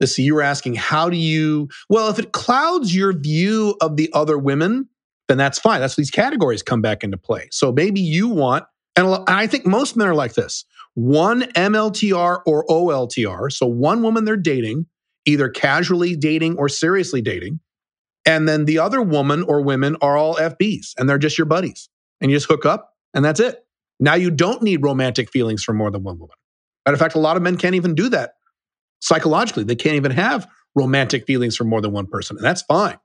[0.00, 3.96] let's see, you were asking, how do you, well, if it clouds your view of
[3.96, 4.86] the other women,
[5.28, 5.80] then that's fine.
[5.80, 7.48] That's these categories come back into play.
[7.50, 12.66] So maybe you want and I think most men are like this one MLTR or
[12.66, 13.50] OLTR.
[13.50, 14.84] So one woman they're dating,
[15.24, 17.60] either casually dating or seriously dating.
[18.26, 21.88] And then the other woman or women are all FBs and they're just your buddies.
[22.20, 23.64] And you just hook up and that's it.
[24.00, 26.36] Now you don't need romantic feelings for more than one woman.
[26.86, 28.32] Matter of fact, a lot of men can't even do that
[29.00, 29.64] psychologically.
[29.64, 32.36] They can't even have romantic feelings for more than one person.
[32.36, 32.98] And that's fine.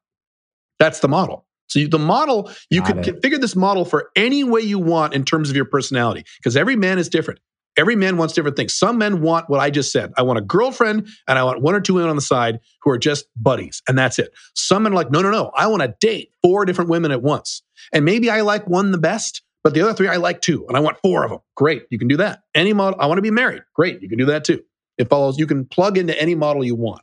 [0.80, 1.45] That's the model.
[1.67, 3.21] So you, the model, you Got can it.
[3.21, 6.76] configure this model for any way you want in terms of your personality, because every
[6.76, 7.39] man is different.
[7.75, 8.73] Every man wants different things.
[8.75, 10.13] Some men want what I just said.
[10.17, 12.91] I want a girlfriend and I want one or two women on the side who
[12.91, 14.31] are just buddies, and that's it.
[14.55, 15.51] Some men are like, no, no, no.
[15.55, 17.63] I want to date four different women at once.
[17.91, 20.77] And maybe I like one the best, but the other three I like too, and
[20.77, 21.39] I want four of them.
[21.55, 22.43] Great, you can do that.
[22.53, 23.63] Any model, I want to be married.
[23.73, 24.63] Great, you can do that too.
[24.97, 27.01] It follows, you can plug into any model you want.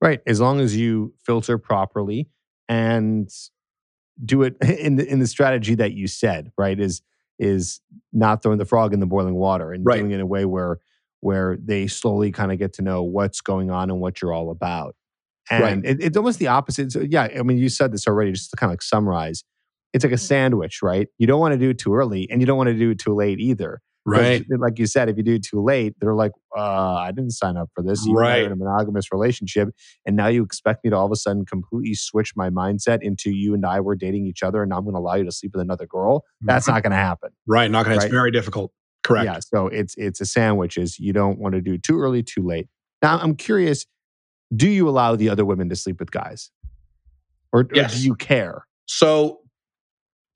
[0.00, 0.20] Right.
[0.26, 2.28] As long as you filter properly
[2.68, 3.30] and
[4.22, 6.78] do it in the in the strategy that you said, right?
[6.78, 7.02] Is
[7.38, 7.80] is
[8.12, 9.98] not throwing the frog in the boiling water and right.
[9.98, 10.78] doing it in a way where
[11.20, 14.50] where they slowly kind of get to know what's going on and what you're all
[14.50, 14.94] about.
[15.50, 15.80] And right.
[15.84, 16.92] it, it's almost the opposite.
[16.92, 19.44] So yeah, I mean, you said this already, just to kind of like summarize.
[19.92, 20.24] It's like a mm-hmm.
[20.24, 21.08] sandwich, right?
[21.18, 22.98] You don't want to do it too early and you don't want to do it
[22.98, 23.80] too late either.
[24.08, 24.46] Right.
[24.48, 27.56] Like you said, if you do it too late, they're like, uh, I didn't sign
[27.56, 28.06] up for this.
[28.06, 28.44] You right.
[28.44, 29.70] in a monogamous relationship.
[30.06, 33.30] And now you expect me to all of a sudden completely switch my mindset into
[33.32, 35.32] you and I were dating each other and now I'm going to allow you to
[35.32, 36.24] sleep with another girl.
[36.40, 37.30] That's not going to happen.
[37.48, 37.68] Right.
[37.68, 38.02] Not going right?
[38.02, 38.70] to, it's very difficult.
[39.02, 39.24] Correct.
[39.24, 39.38] Yeah.
[39.40, 42.68] So it's, it's a sandwich is you don't want to do too early, too late.
[43.02, 43.86] Now I'm curious,
[44.54, 46.52] do you allow the other women to sleep with guys?
[47.52, 47.92] Or, yes.
[47.92, 48.66] or do you care?
[48.86, 49.40] So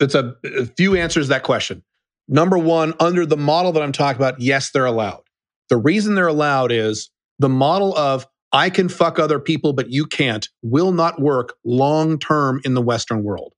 [0.01, 1.85] it's a, a few answers that question
[2.33, 5.23] Number one, under the model that I'm talking about, yes, they're allowed.
[5.69, 10.07] The reason they're allowed is the model of I can fuck other people, but you
[10.07, 13.53] can't will not work long term in the Western world.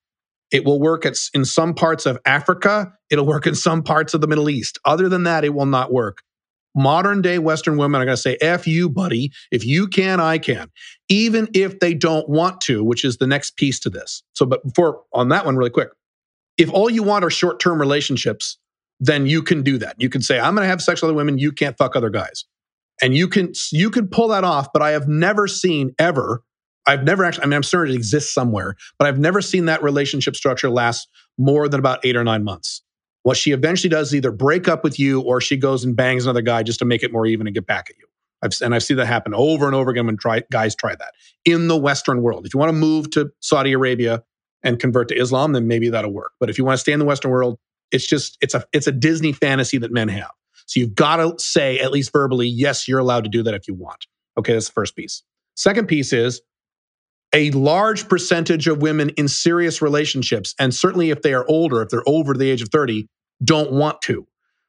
[0.51, 2.93] It will work at, in some parts of Africa.
[3.11, 4.79] It'll work in some parts of the Middle East.
[4.87, 6.19] Other than that, it will not work.
[6.75, 9.33] Modern day Western women are going to say, F you, buddy.
[9.51, 10.71] If you can, I can.
[11.11, 14.23] Even if they don't want to, which is the next piece to this.
[14.33, 15.91] So, but before on that one, really quick,
[16.57, 18.59] if all you want are short term relationships,
[19.03, 19.97] then you can do that.
[19.99, 21.37] You can say, I'm going to have sex with other women.
[21.37, 22.45] You can't fuck other guys.
[23.03, 24.73] And you can, you can pull that off.
[24.73, 26.45] But I have never seen ever,
[26.87, 29.83] I've never actually, I mean, I'm certain it exists somewhere, but I've never seen that
[29.83, 32.81] relationship structure last more than about eight or nine months.
[33.25, 36.25] What she eventually does is either break up with you or she goes and bangs
[36.25, 38.07] another guy just to make it more even and get back at you.
[38.41, 41.13] I've, and I've seen that happen over and over again when try, guys try that
[41.45, 42.47] in the Western world.
[42.47, 44.23] If you want to move to Saudi Arabia
[44.63, 46.33] and convert to Islam, then maybe that'll work.
[46.39, 47.59] But if you want to stay in the Western world,
[47.93, 50.31] it's just it's a it's a Disney fantasy that men have.
[50.67, 53.69] So you've got to say at least verbally, yes, you're allowed to do that if
[53.69, 54.07] you want.
[54.39, 55.23] Okay, that's the first piece.
[55.55, 56.41] Second piece is
[57.35, 61.91] a large percentage of women in serious relationships, and certainly if they are older, if
[61.91, 63.07] they're over the age of 30,
[63.45, 64.27] don't want to.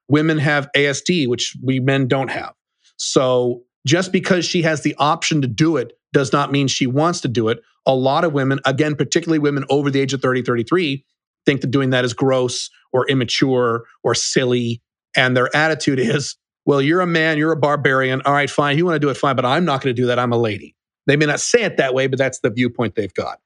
[0.08, 2.54] Women have ASD, which we men don't have.
[2.98, 7.22] So just because she has the option to do it does not mean she wants
[7.22, 7.62] to do it.
[7.86, 11.04] A lot of women, again, particularly women over the age of 30, 33,
[11.46, 14.82] think that doing that is gross or immature or silly.
[15.16, 18.22] And their attitude is, well, you're a man, you're a barbarian.
[18.26, 18.78] All right, fine.
[18.78, 20.20] You want to do it, fine, but I'm not going to do that.
[20.20, 20.76] I'm a lady.
[21.08, 23.40] They may not say it that way, but that's the viewpoint they've got.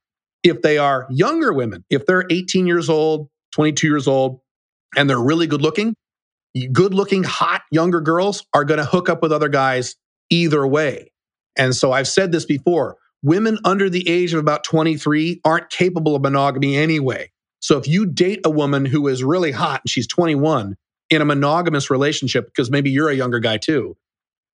[0.44, 4.40] If they are younger women, if they're 18 years old, 22 years old,
[4.96, 5.96] and they're really good looking,
[6.72, 9.96] good looking, hot younger girls are going to hook up with other guys
[10.30, 11.12] either way.
[11.58, 16.16] And so I've said this before women under the age of about 23 aren't capable
[16.16, 17.32] of monogamy anyway.
[17.60, 20.76] So if you date a woman who is really hot and she's 21
[21.10, 23.96] in a monogamous relationship, because maybe you're a younger guy too,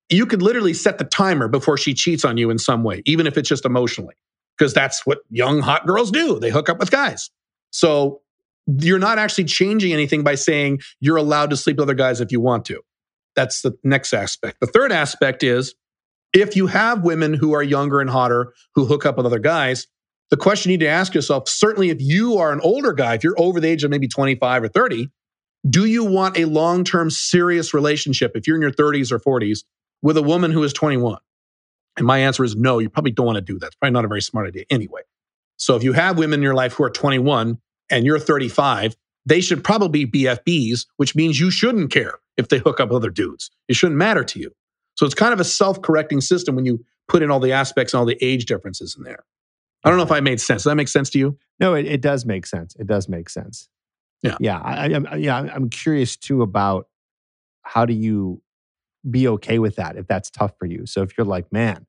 [0.10, 3.28] you could literally set the timer before she cheats on you in some way, even
[3.28, 4.16] if it's just emotionally,
[4.58, 6.40] because that's what young hot girls do.
[6.40, 7.30] They hook up with guys.
[7.72, 8.22] So
[8.68, 12.32] you're not actually changing anything by saying you're allowed to sleep with other guys if
[12.32, 12.82] you want to.
[13.36, 14.60] That's the next aspect.
[14.60, 15.74] The third aspect is
[16.34, 19.88] if you have women who are younger and hotter who hook up with other guys,
[20.34, 23.24] the question you need to ask yourself certainly if you are an older guy, if
[23.24, 25.08] you're over the age of maybe 25 or 30,
[25.70, 29.60] do you want a long term serious relationship if you're in your 30s or 40s
[30.02, 31.20] with a woman who is 21?
[31.98, 33.68] And my answer is no, you probably don't want to do that.
[33.68, 35.02] It's probably not a very smart idea anyway.
[35.58, 37.60] So if you have women in your life who are 21
[37.92, 38.96] and you're 35,
[39.28, 43.12] they should probably be BFBs, which means you shouldn't care if they hook up other
[43.12, 43.52] dudes.
[43.68, 44.52] It shouldn't matter to you.
[44.96, 47.94] So it's kind of a self correcting system when you put in all the aspects
[47.94, 49.24] and all the age differences in there.
[49.84, 50.64] I don't know if I made sense.
[50.64, 51.38] Does that make sense to you?
[51.60, 52.76] No, it, it does make sense.
[52.80, 53.70] It does make sense.
[54.22, 54.38] Yeah.
[54.40, 54.60] Yeah.
[54.60, 55.38] I, I, yeah.
[55.38, 56.88] I'm curious too about
[57.64, 58.42] how do you
[59.10, 60.86] be okay with that if that's tough for you.
[60.86, 61.86] So if you're like, man,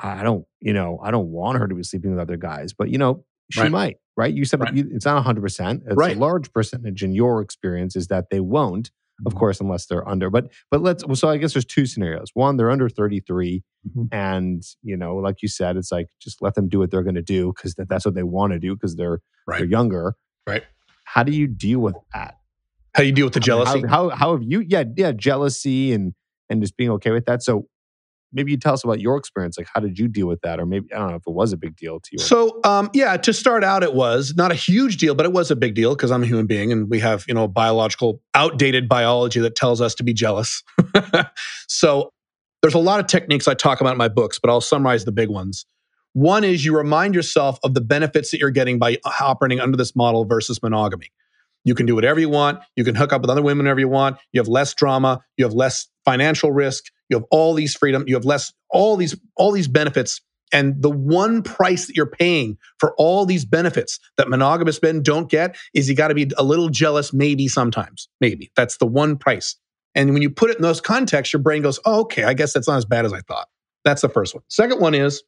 [0.00, 2.88] I don't, you know, I don't want her to be sleeping with other guys, but
[2.90, 3.70] you know, she Right.
[3.70, 4.32] might, right?
[4.32, 4.74] You said Right.
[4.74, 5.82] you, it's not 100%.
[5.86, 6.16] It's Right.
[6.16, 8.90] a large percentage in your experience is that they won't,
[9.26, 9.38] of Mhm.
[9.38, 10.30] course, unless they're under.
[10.30, 12.30] But but let's so I guess there's two scenarios.
[12.34, 13.62] One, they're under 33
[13.96, 14.08] Mhm.
[14.12, 17.14] and, you know, like you said, it's like just let them do what they're going
[17.16, 20.14] to do that, that's what they want to do because they're they're younger.
[20.46, 20.62] Right.
[21.04, 22.36] How do you deal with that?
[22.94, 23.80] How do you deal with the I mean, jealousy?
[23.82, 24.60] How, how how have you?
[24.60, 26.14] Yeah, yeah, jealousy and
[26.50, 27.42] and just being okay with that.
[27.42, 27.66] So
[28.32, 29.58] maybe you tell us about your experience.
[29.58, 30.60] Like, how did you deal with that?
[30.60, 32.18] Or maybe I don't know if it was a big deal to you.
[32.18, 35.50] So, um, yeah, to start out, it was not a huge deal, but it was
[35.50, 38.88] a big deal because I'm a human being and we have, you know, biological, outdated
[38.88, 40.62] biology that tells us to be jealous.
[41.68, 42.12] so,
[42.62, 45.10] there's a lot of techniques I talk about in my books, but I'll summarize the
[45.10, 45.66] big ones.
[46.12, 49.96] One is you remind yourself of the benefits that you're getting by operating under this
[49.96, 51.10] model versus monogamy.
[51.64, 52.60] You can do whatever you want.
[52.76, 54.18] You can hook up with other women whenever you want.
[54.32, 55.20] You have less drama.
[55.36, 56.84] You have less financial risk.
[57.08, 58.04] You have all these freedom.
[58.06, 60.20] You have less all these all these benefits.
[60.54, 65.30] And the one price that you're paying for all these benefits that monogamous men don't
[65.30, 68.08] get is you got to be a little jealous, maybe sometimes.
[68.20, 69.56] Maybe that's the one price.
[69.94, 72.52] And when you put it in those contexts, your brain goes, oh, okay, I guess
[72.52, 73.48] that's not as bad as I thought.
[73.84, 74.42] That's the first one.
[74.48, 75.22] Second one is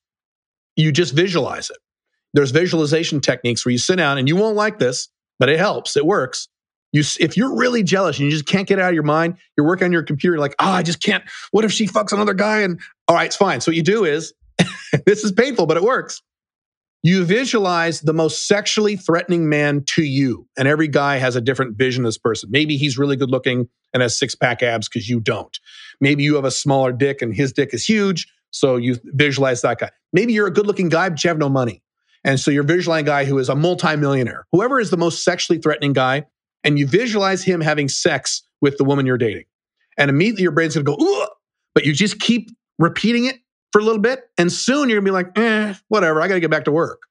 [0.76, 1.78] you just visualize it.
[2.34, 5.08] There's visualization techniques where you sit down and you won't like this,
[5.38, 5.96] but it helps.
[5.96, 6.48] It works.
[6.94, 9.36] You, if you're really jealous and you just can't get it out of your mind,
[9.56, 11.24] you're working on your computer, like, oh, I just can't.
[11.50, 12.60] What if she fucks another guy?
[12.60, 12.78] And
[13.08, 13.60] all right, it's fine.
[13.60, 14.32] So what you do is,
[15.04, 16.22] this is painful, but it works.
[17.02, 20.46] You visualize the most sexually threatening man to you.
[20.56, 22.48] And every guy has a different vision of this person.
[22.52, 25.58] Maybe he's really good looking and has six pack abs because you don't.
[26.00, 28.28] Maybe you have a smaller dick and his dick is huge.
[28.52, 29.90] So you visualize that guy.
[30.12, 31.82] Maybe you're a good looking guy, but you have no money.
[32.22, 34.46] And so you're visualizing a guy who is a multimillionaire.
[34.52, 36.24] Whoever is the most sexually threatening guy,
[36.64, 39.44] and you visualize him having sex with the woman you're dating.
[39.96, 41.28] And immediately your brain's gonna go, Ugh!
[41.74, 43.36] but you just keep repeating it
[43.72, 44.22] for a little bit.
[44.38, 47.02] And soon you're gonna be like, eh, whatever, I gotta get back to work.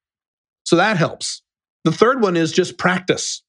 [0.66, 1.42] So that helps.
[1.84, 3.44] The third one is just practice.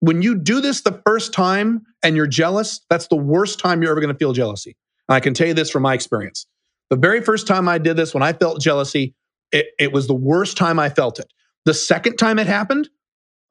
[0.00, 3.90] When you do this the first time and you're jealous, that's the worst time you're
[3.90, 4.76] ever gonna feel jealousy.
[5.08, 6.46] And I can tell you this from my experience.
[6.90, 9.14] The very first time I did this, when I felt jealousy,
[9.52, 11.32] it, it was the worst time I felt it.
[11.64, 12.88] The second time it happened,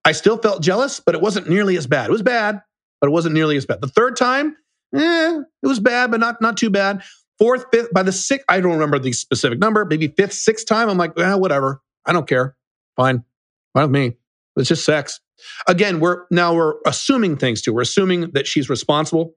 [0.08, 2.08] I still felt jealous, but it wasn't nearly as bad.
[2.08, 2.62] It was bad,
[3.02, 3.82] but it wasn't nearly as bad.
[3.82, 4.56] The third time,
[4.96, 7.04] eh, it was bad, but not not too bad.
[7.38, 9.84] Fourth, fifth, by the sixth, I don't remember the specific number.
[9.84, 11.82] Maybe fifth, sixth time, I'm like, eh, whatever.
[12.06, 12.56] I don't care.
[12.96, 13.26] Fine,
[13.74, 14.16] fine with me.
[14.56, 15.20] It's just sex.
[15.68, 17.74] Again, we're now we're assuming things too.
[17.74, 19.34] We're assuming that she's responsible.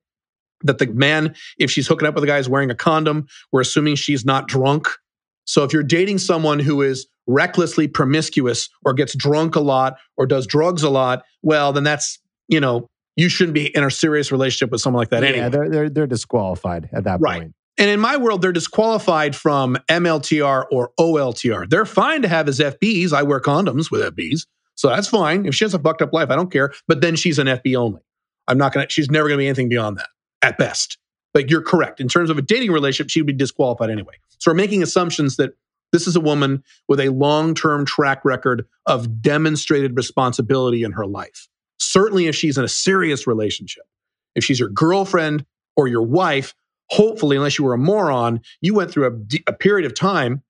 [0.62, 3.26] That the man, if she's hooking up with a guy, is wearing a condom.
[3.50, 4.87] We're assuming she's not drunk.
[5.46, 10.26] So if you're dating someone who is recklessly promiscuous or gets drunk a lot or
[10.26, 14.30] does drugs a lot, well, then that's, you know, you shouldn't be in a serious
[14.32, 15.48] relationship with someone like that yeah, anyway.
[15.50, 17.40] they're, they're they're disqualified at that Right.
[17.42, 17.54] point.
[17.78, 21.68] And in my world, they're disqualified from MLTR or OLTR.
[21.68, 23.12] They're fine to have as FBs.
[23.12, 24.46] I wear condoms with FBs.
[24.74, 25.46] So that's fine.
[25.46, 26.72] If she has a fucked up life, I don't care.
[26.88, 28.00] But then she's an FB only.
[28.48, 30.08] I'm not going to, she's never going to be anything beyond that
[30.42, 30.98] at best.
[31.32, 32.00] But you're correct.
[32.00, 34.14] In terms of a dating relationship, she would be disqualified anyway.
[34.38, 35.52] So we're making assumptions that
[35.92, 41.07] this is a woman with a long term track record of demonstrated responsibility in her
[41.07, 41.48] life.
[41.79, 43.85] Certainly, if she's in a serious relationship,
[44.35, 45.44] if she's your girlfriend
[45.76, 46.55] or your wife,
[46.90, 50.42] hopefully, unless you were a moron, you went through a period of time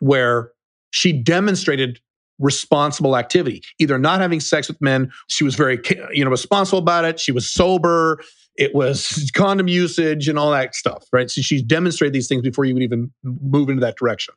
[0.00, 0.52] where
[0.90, 2.00] she demonstrated
[2.38, 5.10] responsible activity, either not having sex with men.
[5.28, 5.80] She was very,
[6.12, 7.18] you know, responsible about it.
[7.18, 8.20] She was sober.
[8.56, 11.30] It was condom usage and all that stuff, right?
[11.30, 14.34] So she's demonstrated these things before you would even move into that direction.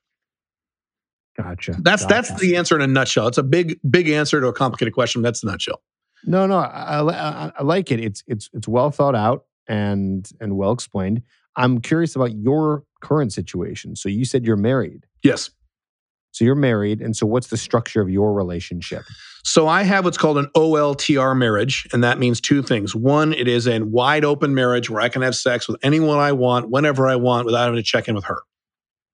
[1.37, 1.75] Gotcha.
[1.81, 2.13] That's gotcha.
[2.31, 3.27] that's the answer in a nutshell.
[3.27, 5.21] It's a big big answer to a complicated question.
[5.21, 5.81] That's the nutshell.
[6.25, 7.01] No, no, I, I,
[7.47, 7.99] I- I like it.
[7.99, 11.21] It's it's it's well thought out and and well explained.
[11.55, 13.95] I'm curious about your current situation.
[13.95, 15.05] So you said you're married.
[15.23, 15.49] Yes.
[16.33, 19.03] So you're married, and so what's the structure of your relationship?
[19.43, 22.95] So I have what's called an OLTR marriage, and that means two things.
[22.95, 26.31] One, it is a wide open marriage where I can have sex with anyone I
[26.31, 28.43] want, whenever I want, without having to check in with her.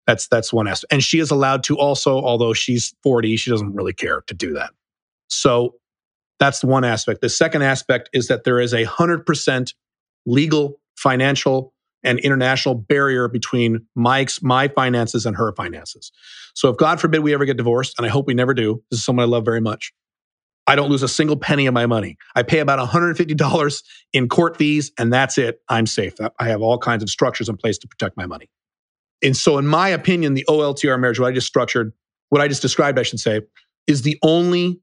[0.08, 0.94] That's that's one aspect.
[0.94, 4.54] And she is allowed to also, although she's 40, she doesn't really care to do
[4.54, 4.72] that.
[5.28, 5.76] So
[6.39, 7.22] that's one aspect.
[7.22, 9.74] The second aspect is that there is a hundred percent
[10.26, 16.12] legal, financial, and international barrier between ex- my finances and her finances.
[16.54, 19.00] So if God forbid we ever get divorced, and I hope we never do, this
[19.00, 19.91] is someone I love very much.
[20.68, 22.18] I don't lose a single penny of my money.
[22.36, 25.62] I pay about $150 in court fees, and that's it.
[25.70, 26.13] I'm safe.
[26.39, 28.50] I have all kinds of structures in place to protect my money.
[29.23, 31.93] And so, in my opinion, the OLTR marriage, what I just structured,
[32.30, 33.41] what I just described, I should say,
[33.88, 34.80] is the only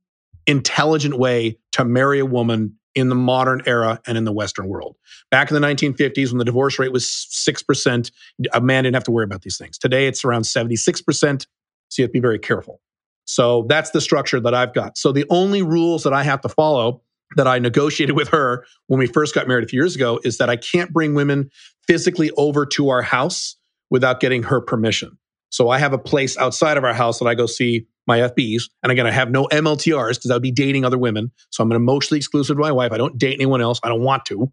[0.46, 4.96] intelligent way to marry a woman in the modern era and in the Western world.
[5.30, 8.10] Back in the 1950s, when the divorce rate was 6%,
[8.52, 9.78] a man didn't have to worry about these things.
[9.78, 11.46] Today, it's around 76%.
[11.88, 12.80] So you have to be very careful.
[13.24, 14.98] So that's the structure that I've got.
[14.98, 17.02] So the only rules that I have to follow
[17.36, 20.38] that I negotiated with her when we first got married a few years ago is
[20.38, 21.50] that I can't bring women
[21.86, 23.56] physically over to our house
[23.92, 25.18] without getting her permission.
[25.50, 28.70] So I have a place outside of our house that I go see my FBs.
[28.82, 31.30] And again, I have no MLTRs because I would be dating other women.
[31.50, 32.90] So I'm emotionally exclusive to my wife.
[32.90, 33.80] I don't date anyone else.
[33.84, 34.50] I don't want to.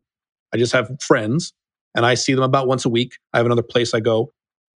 [0.53, 1.53] I just have friends
[1.95, 3.13] and I see them about once a week.
[3.33, 4.33] I have another place I go.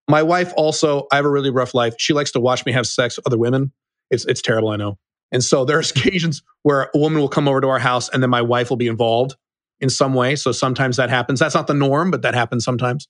[0.09, 1.95] My wife also, I have a really rough life.
[1.97, 3.73] She likes to watch me have sex with other women.
[4.09, 4.97] It's, it's terrible, I know.
[5.33, 8.29] And so there's occasions where a woman will come over to our house and then
[8.29, 9.35] my wife will be involved
[9.81, 10.37] in some way.
[10.37, 11.41] So sometimes that happens.
[11.41, 13.09] That's not the norm, but that happens sometimes.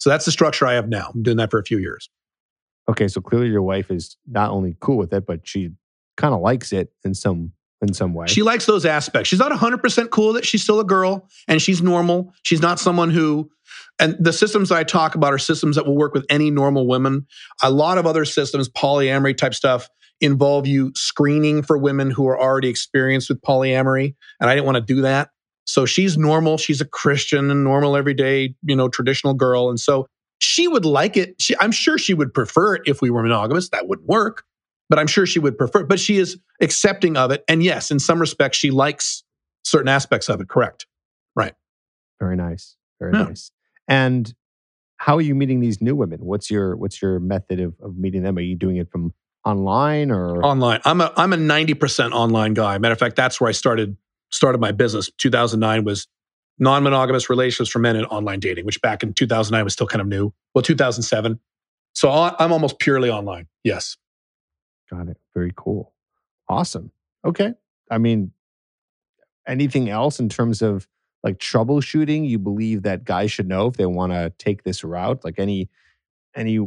[0.00, 1.12] So that's the structure I have now.
[1.14, 2.10] I'm doing that for a few years.
[2.88, 5.70] Okay, so clearly your wife is not only cool with it, but she
[6.16, 8.26] kind of likes it in some in some way.
[8.26, 9.28] She likes those aspects.
[9.28, 12.34] She's not 100% cool that she's still a girl and she's normal.
[12.42, 13.50] She's not someone who,
[13.98, 16.86] and the systems that I talk about are systems that will work with any normal
[16.86, 17.26] women.
[17.62, 19.88] A lot of other systems, polyamory type stuff,
[20.20, 24.14] involve you screening for women who are already experienced with polyamory.
[24.40, 25.30] And I didn't want to do that.
[25.70, 26.58] So she's normal.
[26.58, 29.68] She's a Christian and normal everyday, you know, traditional girl.
[29.70, 30.08] And so
[30.38, 31.36] she would like it.
[31.38, 33.68] She, I'm sure she would prefer it if we were monogamous.
[33.68, 34.42] That wouldn't work,
[34.88, 35.82] but I'm sure she would prefer.
[35.82, 35.88] It.
[35.88, 39.22] But she is accepting of it, and yes, in some respects, she likes
[39.62, 40.48] certain aspects of it.
[40.48, 40.86] Correct.
[41.36, 41.54] Right.
[42.18, 42.76] Very nice.
[42.98, 43.24] Very Yeah.
[43.24, 43.52] nice.
[43.86, 44.34] And
[44.96, 46.18] how are you meeting these new women?
[46.24, 48.36] What's your what's your method of, of meeting them?
[48.38, 49.14] Are you doing it from
[49.44, 50.80] online or Online.
[50.84, 52.76] I'm a I'm a 90% online guy.
[52.78, 53.96] Matter of fact, that's where I started
[54.30, 55.10] started my business.
[55.18, 56.06] 2009 was
[56.58, 60.08] non-monogamous relationships for men and online dating, which back in 2009 was still kind of
[60.08, 60.32] new.
[60.54, 61.40] Well, 2007.
[61.94, 63.46] So I'm almost purely online.
[63.64, 63.96] Yes.
[64.90, 65.16] Got it.
[65.34, 65.92] Very cool.
[66.48, 66.92] Awesome.
[67.24, 67.52] Okay.
[67.90, 68.32] I mean,
[69.46, 70.86] anything else in terms of
[71.22, 75.24] like troubleshooting you believe that guys should know if they want to take this route?
[75.24, 75.68] Like any
[76.34, 76.60] any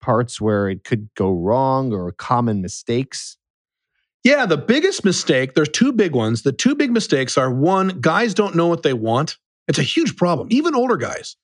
[0.00, 3.36] parts where it could go wrong or common mistakes?
[4.24, 6.42] Yeah, the biggest mistake, there's two big ones.
[6.42, 9.36] The two big mistakes are one, guys don't know what they want.
[9.68, 11.36] It's a huge problem, even older guys.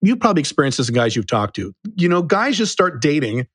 [0.00, 1.74] You've probably experienced this in guys you've talked to.
[1.96, 3.48] You know, guys just start dating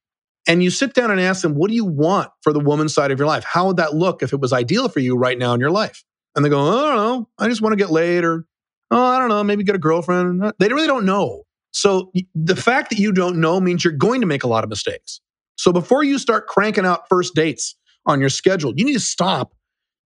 [0.47, 3.11] and you sit down and ask them, what do you want for the woman side
[3.11, 3.45] of your life?
[3.45, 6.03] How would that look if it was ideal for you right now in your life?
[6.35, 7.29] And they go, oh, I don't know.
[7.37, 8.45] I just want to get laid or,
[8.91, 10.51] oh, I don't know, maybe get a girlfriend.
[10.59, 11.43] They really don't know.
[11.71, 14.69] So the fact that you don't know means you're going to make a lot of
[14.69, 15.21] mistakes.
[15.55, 17.75] So before you start cranking out first dates
[18.05, 19.53] on your schedule, you need to stop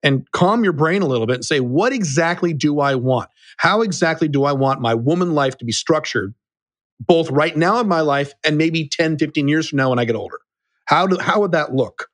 [0.04, 3.30] and calm your brain a little bit and say, what exactly do I want?
[3.58, 6.34] How exactly do I want my woman life to be structured,
[7.00, 10.06] both right now in my life and maybe 10, 15 years from now when I
[10.06, 10.40] get older?
[10.86, 12.08] How, do, how would that look?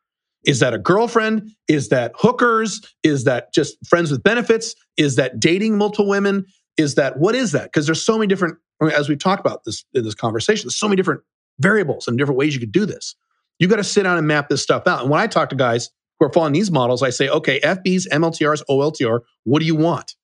[0.45, 1.51] Is that a girlfriend?
[1.67, 2.81] Is that hookers?
[3.03, 4.75] Is that just friends with benefits?
[4.97, 6.45] Is that dating multiple women?
[6.77, 7.65] Is that what is that?
[7.65, 8.57] Because there's so many different,
[8.93, 11.21] as we've talked about this in this conversation, there's so many different
[11.59, 13.15] variables and different ways you could do this.
[13.59, 15.01] You got to sit down and map this stuff out.
[15.01, 15.89] And when I talk to guys
[16.19, 20.15] who are following these models, I say, okay, FBs, MLTRs, OLTR, what do you want?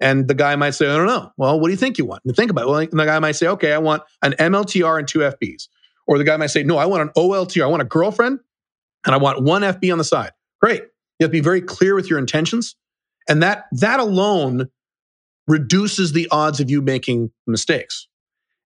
[0.00, 1.30] And the guy might say, I don't know.
[1.36, 2.22] Well, what do you think you want?
[2.24, 2.68] And think about it.
[2.68, 5.68] Well, and the guy might say, okay, I want an MLTR and two FBs.
[6.06, 7.62] Or the guy might say, no, I want an OLTR.
[7.62, 8.40] I want a girlfriend
[9.06, 10.32] and I want one FB on the side.
[10.60, 10.82] Great.
[11.18, 12.76] You have to be very clear with your intentions.
[13.28, 14.68] And that that alone
[15.46, 18.08] reduces the odds of you making mistakes.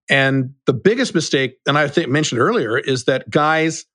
[0.08, 3.86] And the biggest mistake, and I think mentioned earlier, is that guys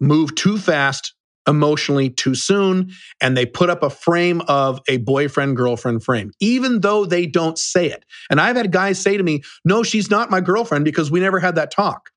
[0.00, 1.14] move too fast
[1.48, 6.80] emotionally too soon and they put up a frame of a boyfriend girlfriend frame even
[6.80, 10.30] though they don't say it and i've had guys say to me no she's not
[10.30, 12.10] my girlfriend because we never had that talk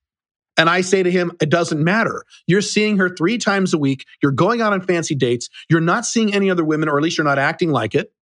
[0.57, 2.23] and I say to him, it doesn't matter.
[2.45, 4.05] You're seeing her three times a week.
[4.21, 5.49] You're going out on fancy dates.
[5.69, 8.13] You're not seeing any other women, or at least you're not acting like it.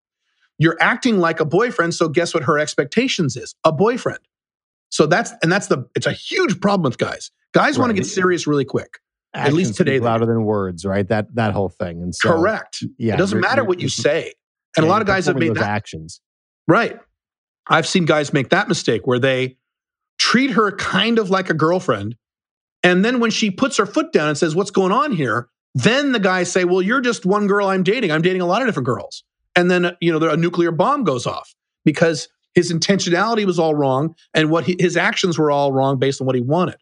[0.58, 1.94] You're acting like a boyfriend.
[1.94, 3.56] So guess what her expectations is?
[3.66, 4.20] A boyfriend.
[4.92, 7.32] So that's, and that's the, it's a huge problem with guys.
[7.54, 7.84] Guys right.
[7.84, 9.00] want to get serious really quick.
[9.34, 11.08] Actions At least today, louder than words, right?
[11.08, 12.02] That that whole thing.
[12.02, 12.84] And so, correct.
[12.98, 14.34] Yeah, it doesn't matter what you say.
[14.76, 16.20] And a lot of guys have made that actions.
[16.68, 17.00] Right.
[17.68, 19.58] I've seen guys make that mistake where they
[20.18, 22.18] treat her kind of like a girlfriend,
[22.84, 26.12] and then when she puts her foot down and says, "What's going on here?" Then
[26.12, 28.12] the guys say, "Well, you're just one girl I'm dating.
[28.12, 29.24] I'm dating a lot of different girls."
[29.56, 33.76] And then uh, you know a nuclear bomb goes off because his intentionality was all
[33.76, 36.78] wrong and what he, his actions were all wrong based on what he wanted.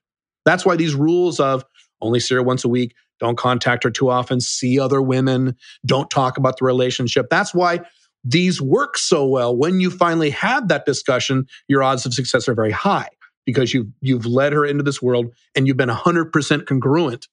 [0.46, 1.64] That's why these rules of
[2.02, 5.56] only see her once a week, don't contact her too often, see other women,
[5.86, 7.28] don't talk about the relationship.
[7.30, 7.82] That's why
[8.24, 9.56] these work so well.
[9.56, 13.10] When you finally have that discussion, your odds of success are very high
[13.46, 17.28] because you've you've led her into this world and you've been 100% congruent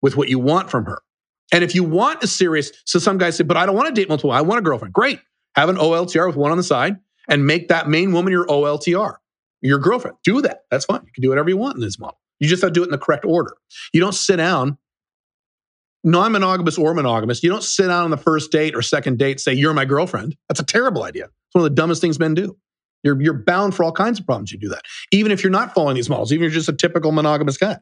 [0.00, 1.02] with what you want from her.
[1.52, 4.00] And if you want a serious, so some guys say, but I don't want to
[4.00, 4.94] date multiple, I want a girlfriend.
[4.94, 5.20] Great.
[5.54, 6.96] Have an OLTR with one on the side
[7.28, 9.16] and make that main woman your OLTR,
[9.60, 10.16] your girlfriend.
[10.24, 10.62] Do that.
[10.70, 11.02] That's fine.
[11.04, 12.18] You can do whatever you want in this model.
[12.40, 13.54] You just have to do it in the correct order.
[13.92, 14.78] You don't sit down,
[16.04, 19.40] non monogamous or monogamous, you don't sit down on the first date or second date
[19.40, 20.36] say, You're my girlfriend.
[20.48, 21.26] That's a terrible idea.
[21.26, 22.56] It's one of the dumbest things men do.
[23.02, 24.52] You're, you're bound for all kinds of problems.
[24.52, 26.72] You do that, even if you're not following these models, even if you're just a
[26.72, 27.78] typical monogamous guy.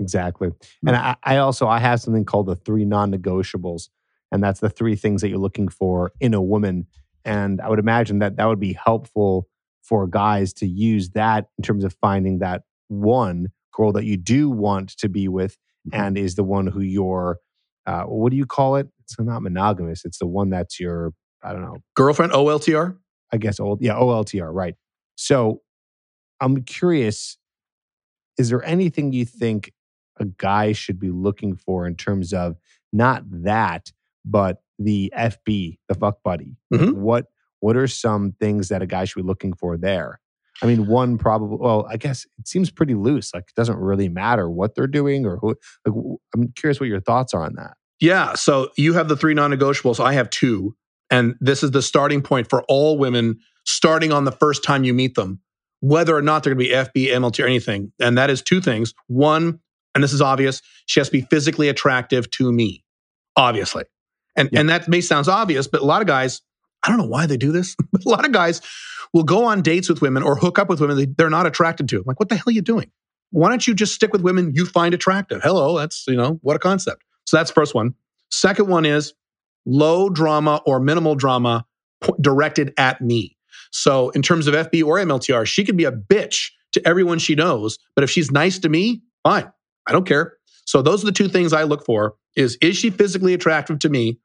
[0.00, 0.48] Exactly.
[0.82, 0.88] Hmm.
[0.88, 3.88] And I, I also I have something called the three non-negotiables,
[4.30, 6.86] and that's the three things that you're looking for in a woman.
[7.28, 9.48] And I would imagine that that would be helpful
[9.82, 14.48] for guys to use that in terms of finding that one girl that you do
[14.48, 16.00] want to be with mm-hmm.
[16.00, 17.38] and is the one who you're
[17.86, 18.88] uh, what do you call it?
[19.00, 21.12] It's not monogamous it's the one that's your
[21.42, 21.76] i don't know.
[21.94, 22.96] Girlfriend oltr
[23.30, 24.74] i guess old yeah oltr right.
[25.16, 25.60] So
[26.40, 27.36] i'm curious
[28.38, 29.72] is there anything you think
[30.18, 32.56] a guy should be looking for in terms of
[32.90, 33.92] not that
[34.24, 37.00] but the fb the fuck buddy mm-hmm.
[37.00, 37.26] what
[37.60, 40.20] what are some things that a guy should be looking for there
[40.62, 41.58] I mean, one probably.
[41.60, 43.32] Well, I guess it seems pretty loose.
[43.32, 45.54] Like it doesn't really matter what they're doing or who.
[45.86, 47.74] Like, I'm curious what your thoughts are on that.
[48.00, 48.34] Yeah.
[48.34, 50.02] So you have the three non-negotiables.
[50.02, 50.76] I have two,
[51.10, 54.94] and this is the starting point for all women starting on the first time you
[54.94, 55.40] meet them,
[55.80, 57.92] whether or not they're going to be FB, MLT, or anything.
[58.00, 58.94] And that is two things.
[59.08, 59.60] One,
[59.94, 62.84] and this is obvious, she has to be physically attractive to me,
[63.36, 63.84] obviously.
[64.36, 64.60] And yeah.
[64.60, 66.42] and that may sounds obvious, but a lot of guys,
[66.82, 68.60] I don't know why they do this, but a lot of guys
[69.12, 71.96] will go on dates with women or hook up with women they're not attracted to.
[71.96, 72.90] I'm like, what the hell are you doing?
[73.30, 75.42] Why don't you just stick with women you find attractive?
[75.42, 77.02] Hello, that's, you know, what a concept.
[77.26, 77.94] So that's first one.
[78.30, 79.12] Second one is
[79.66, 81.66] low drama or minimal drama
[82.20, 83.36] directed at me.
[83.70, 87.34] So in terms of FB or MLTR, she could be a bitch to everyone she
[87.34, 89.50] knows, but if she's nice to me, fine.
[89.86, 90.36] I don't care.
[90.64, 93.88] So those are the two things I look for is is she physically attractive to
[93.88, 94.18] me?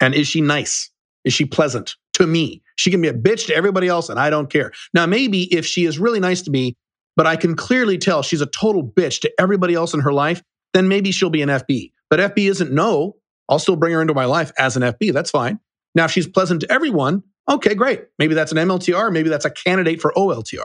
[0.00, 0.90] And is she nice?
[1.24, 2.62] Is she pleasant to me?
[2.76, 4.72] She can be a bitch to everybody else and I don't care.
[4.92, 6.76] Now, maybe if she is really nice to me,
[7.16, 10.42] but I can clearly tell she's a total bitch to everybody else in her life,
[10.72, 11.92] then maybe she'll be an FB.
[12.10, 13.16] But FB isn't no.
[13.48, 15.12] I'll still bring her into my life as an FB.
[15.12, 15.60] That's fine.
[15.94, 18.04] Now, if she's pleasant to everyone, okay, great.
[18.18, 19.12] Maybe that's an MLTR.
[19.12, 20.64] Maybe that's a candidate for OLTR.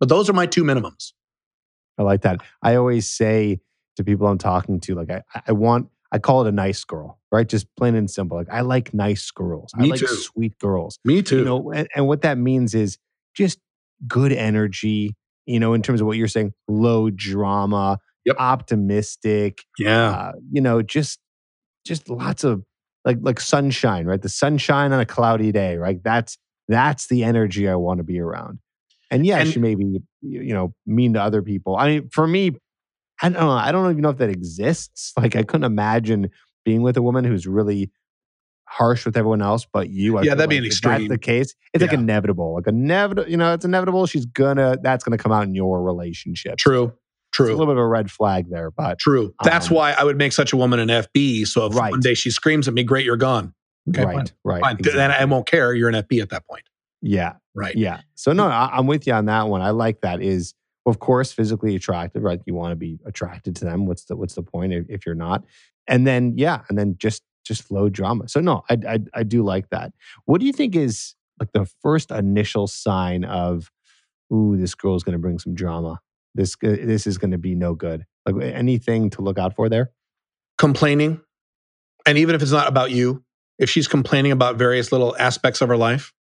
[0.00, 1.12] But those are my two minimums.
[1.98, 2.40] I like that.
[2.62, 3.60] I always say
[3.96, 7.18] to people I'm talking to, like, I, I want, I call it a nice girl,
[7.30, 7.48] right?
[7.48, 8.36] Just plain and simple.
[8.36, 9.72] Like, I like nice girls.
[9.76, 10.06] Me I like too.
[10.06, 10.98] sweet girls.
[11.04, 11.38] Me too.
[11.38, 12.98] You know, and, and what that means is
[13.34, 13.58] just
[14.06, 15.14] good energy,
[15.46, 18.36] you know, in terms of what you're saying, low drama, Yep.
[18.38, 20.10] optimistic, yeah.
[20.10, 21.18] uh, you know, just
[21.84, 22.62] just lots of
[23.04, 24.22] like like sunshine, right?
[24.22, 26.00] The sunshine on a cloudy day, right?
[26.04, 26.38] That's
[26.68, 28.60] that's the energy I want to be around.
[29.10, 31.74] And yeah, And- she may be you know mean to other people.
[31.76, 32.52] I mean, for me,
[33.22, 33.50] I don't know.
[33.50, 35.12] I don't even know if that exists.
[35.16, 36.30] Like, I couldn't imagine
[36.64, 37.90] being with a woman who's really
[38.68, 40.18] harsh with everyone else but you.
[40.18, 41.00] I Yeah, that'd be an extreme.
[41.00, 41.54] That's the case.
[41.72, 42.54] It's like inevitable.
[42.54, 43.30] Like inevitable.
[43.30, 44.06] You know, it's inevitable.
[44.06, 44.76] She's gonna.
[44.82, 46.56] That's gonna come out in your relationship.
[46.58, 46.92] True.
[47.32, 47.46] True.
[47.46, 49.34] It's a little bit of a red flag there, but True.
[49.42, 51.46] That's Um, why I would make such a woman an FB.
[51.46, 51.90] So if Right.
[51.90, 53.54] one day she screams at me, great, you're gone.
[53.88, 54.26] Okay, right, fine.
[54.44, 54.60] right.
[54.60, 54.76] Fine.
[54.78, 54.98] exactly.
[54.98, 55.72] Then I won't care.
[55.74, 56.62] You're an FB at that point.
[57.00, 57.74] yeah, Right.
[57.74, 58.00] Yeah.
[58.14, 59.60] So no, I, I'm with you on that one.
[59.62, 60.22] I like that.
[60.22, 60.54] Is
[60.86, 62.40] of course physically attractive, right?
[62.44, 63.86] You want to be attracted to them.
[63.86, 65.44] What's the What's the point if, if you're not?
[65.86, 68.28] And then yeah, and then just just low drama.
[68.28, 69.92] So no, I, I I do like that.
[70.24, 73.70] What do you think is like the first initial sign of,
[74.32, 76.00] ooh, this girl's going to bring some drama.
[76.34, 78.04] This this is going to be no good.
[78.26, 79.90] Like anything to look out for there.
[80.58, 81.20] Complaining.
[82.06, 83.24] And even if it's not about you,
[83.58, 86.12] if she's complaining about various little aspects of her life,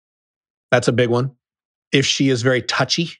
[0.70, 1.32] that's a big one.
[1.92, 3.12] If she is very touchy.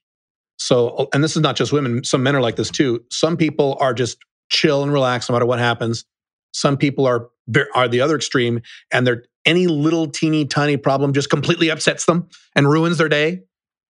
[0.61, 3.03] So, and this is not just women, some men are like this too.
[3.11, 4.19] Some people are just
[4.51, 6.05] chill and relax no matter what happens.
[6.53, 7.31] Some people are
[7.75, 8.61] are the other extreme
[8.93, 13.41] and they're any little teeny tiny problem just completely upsets them and ruins their day.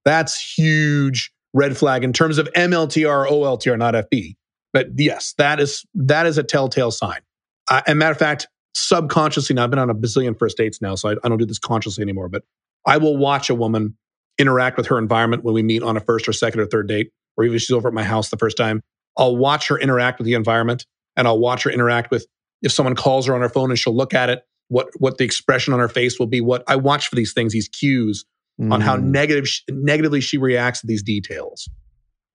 [0.05, 4.37] That's huge red flag in terms of MLTR, OLTR, not FB.
[4.73, 7.21] But yes, that is that is a telltale sign.
[7.69, 10.95] Uh, and matter of fact, subconsciously, now I've been on a bazillion first dates now,
[10.95, 12.29] so I, I don't do this consciously anymore.
[12.29, 12.45] But
[12.87, 13.97] I will watch a woman
[14.41, 17.11] interact with her environment when we meet on a first or second or third date,
[17.37, 18.81] or even if she's over at my house the first time.
[19.17, 20.87] I'll watch her interact with the environment,
[21.17, 22.27] and I'll watch her interact with
[22.63, 25.25] if someone calls her on her phone and she'll look at it, what what the
[25.25, 26.41] expression on her face will be.
[26.41, 28.25] What I watch for these things, these cues
[28.71, 31.69] on how Mm, negative negatively she reacts to these details.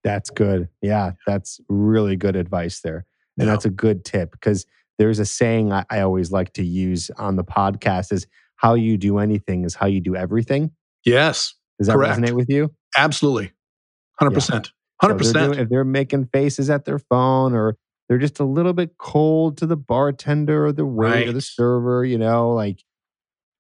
[0.03, 0.70] That's good.
[0.82, 3.06] Yeah, that's really good advice there.
[3.38, 3.53] And Yeah.
[3.53, 4.66] that's a good tip because
[4.97, 8.97] there's a saying I, I always like to use on the podcast is how you
[8.97, 10.72] do anything is how you do everything.
[11.06, 12.20] Yes, Does that Correct.
[12.20, 12.74] resonate with you?
[12.98, 13.52] absolutely,
[14.20, 14.72] hundred percent,
[15.02, 15.60] hundred So they're doing-.
[15.60, 19.66] If they're making faces at their phone or they're just a little bit cold to
[19.66, 22.84] the bartender or the waiter or the server, you know, like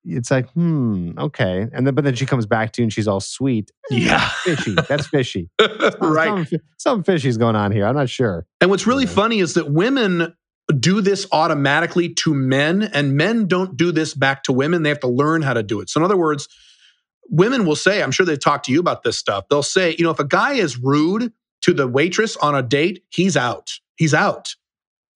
[0.07, 1.67] it's like, hmm, okay.
[1.73, 3.71] And then but then she comes back to you and she's all sweet.
[3.89, 4.75] Yeah, Fishy.
[4.87, 5.49] That's fishy.
[5.99, 6.27] right.
[6.27, 7.85] Something, something fishy's going on here.
[7.87, 8.45] I'm not sure.
[8.61, 9.09] And what's really Yeah.
[9.11, 10.35] funny is that women
[10.79, 14.81] do this automatically to men, and men don't do this back to women.
[14.83, 15.89] They have to learn how to do it.
[15.89, 16.47] So, in other words,
[17.29, 19.45] women will say, I'm sure they've talked to you about this stuff.
[19.49, 23.03] They'll say, you know, if a guy is rude to the waitress on a date,
[23.09, 23.71] he's out.
[23.95, 24.55] He's out.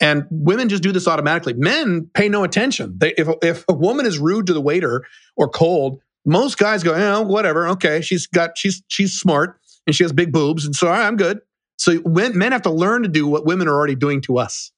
[0.02, 1.54] And women just do this automatically.
[1.54, 2.96] Men pay no attention.
[2.98, 5.06] They, if, if a woman is rude to the waiter
[5.36, 7.68] or cold, most guys go, oh, whatever.
[7.70, 11.06] Okay, she's got she's she's smart and she has big boobs, and so all right,
[11.06, 11.40] I'm good.
[11.78, 14.72] So when, men have to learn to do what women are already doing to us.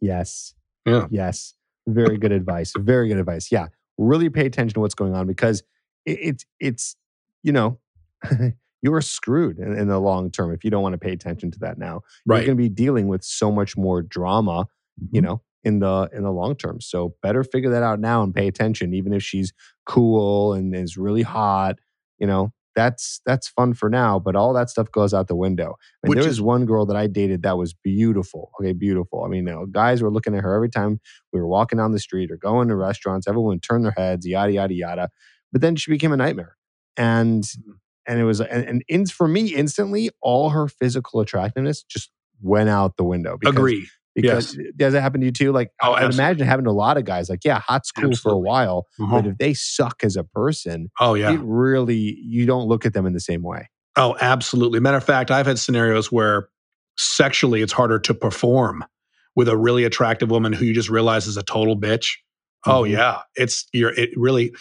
[0.00, 0.54] Yes.
[0.86, 1.06] Yeah.
[1.10, 1.54] Yes.
[1.86, 2.72] Very good advice.
[2.76, 3.52] Very good advice.
[3.52, 3.68] Yeah.
[3.98, 5.62] Really pay attention to what's going on because
[6.06, 6.96] it, it's it's
[7.42, 7.78] you know
[8.82, 11.58] you're screwed in, in the long term if you don't want to pay attention to
[11.60, 12.00] that now.
[12.26, 12.38] Right.
[12.38, 14.66] You're going to be dealing with so much more drama,
[15.10, 15.24] you Mhm.
[15.24, 16.80] know, in the in the long term.
[16.80, 19.52] So better figure that out now and pay attention, even if she's
[19.86, 21.76] cool and is really hot.
[22.18, 25.76] You know, that's that's fun for now, but all that stuff goes out the window.
[26.04, 28.50] I mean, there is- was one girl that I dated that was beautiful.
[28.60, 29.22] Okay, beautiful.
[29.24, 30.98] I mean, you know, guys were looking at her every time
[31.32, 33.28] we were walking down the street or going to restaurants.
[33.28, 35.08] Everyone would turn their heads, yada yada yada.
[35.52, 36.56] But then she became a nightmare,
[36.96, 37.74] and Mhm.
[38.06, 42.68] and it was and, and in, for me instantly, all her physical attractiveness just went
[42.68, 43.36] out the window.
[43.38, 43.88] Because, Agree.
[44.14, 45.52] Because does it happen to you too?
[45.52, 46.18] Like Oh, I would absolutely.
[46.24, 49.16] imagine having a lot of guys like, yeah, hot's cool for a while, Uh-huh.
[49.22, 51.32] but if they suck as a person, Oh yeah.
[51.32, 53.68] it really you don't look at them in the same way.
[53.96, 54.80] Oh, absolutely.
[54.80, 56.48] Matter of fact, I've had scenarios where
[56.98, 58.84] sexually it's harder to perform
[59.34, 62.08] with a really attractive woman who you just realize is a total bitch.
[62.66, 62.90] Oh Mhm.
[62.90, 64.54] yeah, it's you're it really.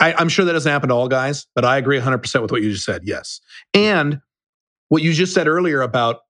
[0.00, 2.50] I, I'm sure that doesn't happen to all guys, but I agree 100 percent with
[2.52, 3.02] what you just said.
[3.04, 3.40] Yes,
[3.72, 4.20] and
[4.88, 6.20] what you just said earlier about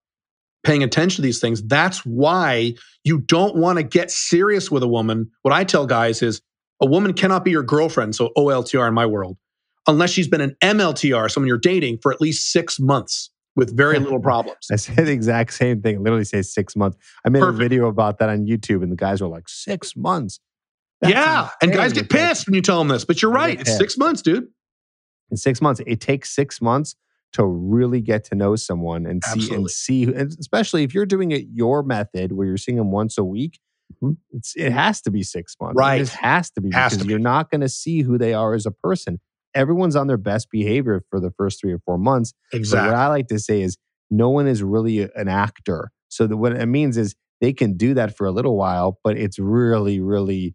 [0.64, 1.62] paying attention to these things.
[1.62, 5.30] That's why you don't want to get serious with a woman.
[5.42, 6.40] What I tell guys is,
[6.80, 9.36] A woman cannot be your girlfriend, so OLTR in my world,
[9.86, 13.98] unless she's been an MLTR, someone you're dating for at least six months with very
[14.06, 14.66] little problems.
[14.72, 15.96] I said the exact same thing.
[15.96, 16.96] I literally say six months.
[17.24, 17.56] I made Perfect.
[17.56, 20.40] a video about that on YouTube, and the guys were like, six months.
[21.08, 23.60] Yeah, and guys get pissed when you tell them this, but you're right.
[23.60, 24.48] It's six months, dude.
[25.30, 26.96] In six months, it takes six months
[27.32, 29.56] to really get to know someone and see Absolutely.
[29.56, 33.18] and see, and especially if you're doing it your method where you're seeing them once
[33.18, 33.58] a week.
[34.02, 34.16] Mhm.
[34.30, 35.76] It's it has to be six months.
[35.76, 36.00] Right.
[36.00, 38.54] It has to be Has because to you're not going to see who they are
[38.54, 39.18] as a person.
[39.54, 42.32] Everyone's on their best behavior for the first three or four months.
[42.50, 43.76] But what I like to say is
[44.10, 45.90] no one is really an actor.
[46.08, 49.16] So that what it means is they can do that for a little while, but
[49.18, 50.54] it's really, really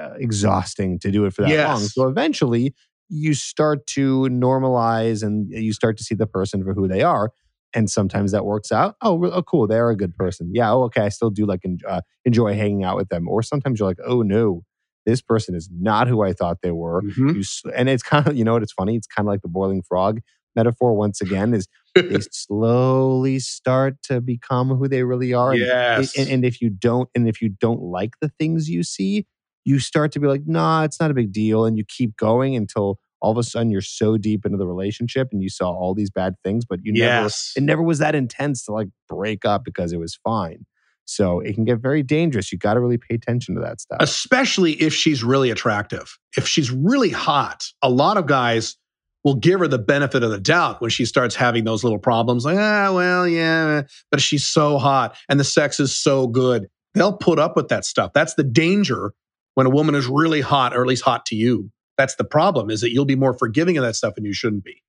[0.00, 1.80] uh, exhausting to do it for that long.
[1.80, 2.74] So eventually
[3.08, 7.32] you start to normalize and you start to see the person for who they are.
[7.74, 8.96] And sometimes that works out.
[9.02, 9.66] Oh, oh cool.
[9.66, 10.50] They're a good person.
[10.54, 10.72] Yeah.
[10.72, 11.02] Oh, okay.
[11.02, 13.28] I still do like uh, enjoy hanging out with them.
[13.28, 14.62] Or sometimes you're like, oh no,
[15.08, 17.34] this person is not who I thought they were Mhm.
[17.34, 19.48] you and it's kind of you know what it's funny it's kind of like the
[19.48, 20.20] boiling frog
[20.54, 26.14] metaphor once again is they slowly start to become who they really are yes.
[26.16, 29.24] and, and if you don't and if you don't like the things you see
[29.68, 32.56] you start to be like nah it's not a big deal and you keep going
[32.56, 35.94] until all of a sudden you're so deep into the relationship and you saw all
[35.94, 39.64] these bad things but you never it never was that intense to like break up
[39.64, 40.64] because it was fine
[41.04, 43.98] so it can get very dangerous you got to really pay attention to that stuff
[44.38, 46.18] especially if she's really attractive.
[46.36, 48.76] If she's really hot, a lot of guys
[49.24, 52.44] will give her the benefit of the doubt when she starts having those little problems.
[52.44, 56.66] Like, ah, well, yeah, but she's so hot and the sex is so good.
[56.94, 58.12] They'll put up with that stuff.
[58.14, 59.12] That's the danger
[59.58, 61.68] when a woman is really hot, or at least hot to you.
[61.96, 64.62] That's the problem, is that you'll be more forgiving of that stuff and you shouldn't
[64.62, 64.84] be.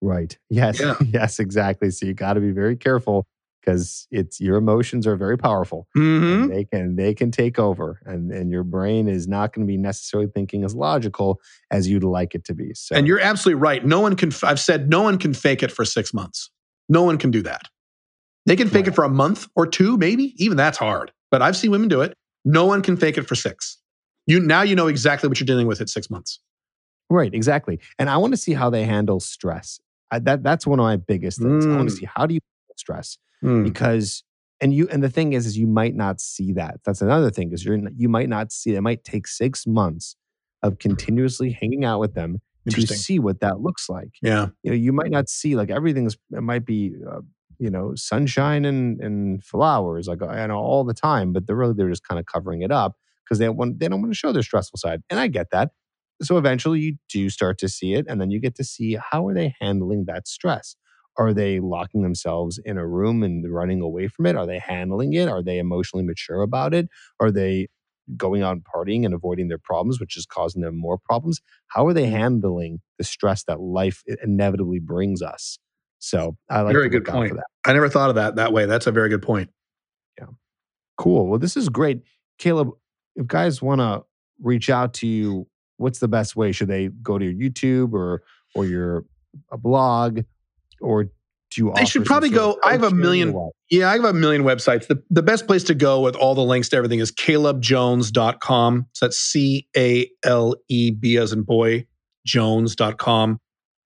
[0.00, 0.38] Right.
[0.48, 0.80] Yes.
[0.80, 0.94] Yeah.
[1.06, 1.90] yes, exactly.
[1.90, 3.26] So you got to be very careful
[3.60, 5.86] because it's your emotions are very powerful.
[5.94, 6.48] Mm-hmm.
[6.48, 9.76] They can they can take over and and your brain is not going to be
[9.76, 11.38] necessarily thinking as logical
[11.70, 12.72] as you'd like it to be.
[12.72, 13.84] So And you're absolutely right.
[13.84, 16.50] No one can, I've said no one can fake it for six months.
[16.88, 17.64] No one can do that.
[18.46, 18.88] They can fake Right.
[18.88, 20.32] it for a month or two, maybe.
[20.42, 21.12] Even that's hard.
[21.30, 22.14] But I've seen women do it.
[22.46, 23.76] No one can fake it for six.
[24.26, 26.40] You now you know exactly what you're dealing with at six months.
[27.10, 27.78] right, exactly.
[27.98, 29.78] And I want to see how they handle stress.
[30.10, 31.66] I, that that's one of my biggest things.
[31.66, 31.98] I want to Mm.
[31.98, 33.18] see how do you handle stress
[33.62, 34.22] because
[34.60, 37.52] and you and the thing is is you might not see that that's another thing
[37.52, 40.16] is you're you might not see it it might take six months
[40.62, 42.38] of continuously hanging out with them
[42.70, 44.48] to see what that looks like Yeah.
[44.62, 47.20] you know you might not see like everything's it might be uh,
[47.58, 51.74] you know sunshine and and flowers like you know all the time but they're really
[51.76, 52.96] they're just kind of covering it up
[53.26, 55.70] because they want they don't want to show their stressful side and i get that.
[56.22, 59.26] So eventually you do start to see it and then you get to see how
[59.26, 60.76] are they handling that stress?
[61.18, 64.36] Are they locking themselves in a room and running away from it?
[64.36, 65.28] Are they handling it?
[65.28, 66.88] Are they emotionally mature about it?
[67.20, 67.68] Are they
[68.16, 71.40] going out and partying and avoiding their problems which is causing them more problems?
[71.68, 72.12] How are they mm.
[72.12, 75.58] handling the stress that life inevitably brings us?
[75.98, 77.34] So i like Very good point.
[77.34, 77.46] that.
[77.66, 78.66] I never thought of that that way.
[78.66, 79.50] That's a very good point.
[80.18, 80.26] Yeah,
[80.96, 81.26] cool.
[81.26, 82.02] Well this is great.
[82.38, 82.70] Caleb
[83.16, 84.02] if guys want to
[84.40, 85.46] reach out to you
[85.78, 88.22] what's the best way should they go to your youtube or
[88.54, 89.04] or your
[89.50, 90.20] a blog
[90.80, 91.10] or do
[91.58, 93.32] you They should probably go- I have a million-
[93.70, 94.88] Yeah, I have a million websites.
[94.88, 98.86] The, the best place to go with all the links to everything is calebjones.com.
[98.92, 101.86] So that's C A L E B as in boy,
[102.26, 103.38] jones.com.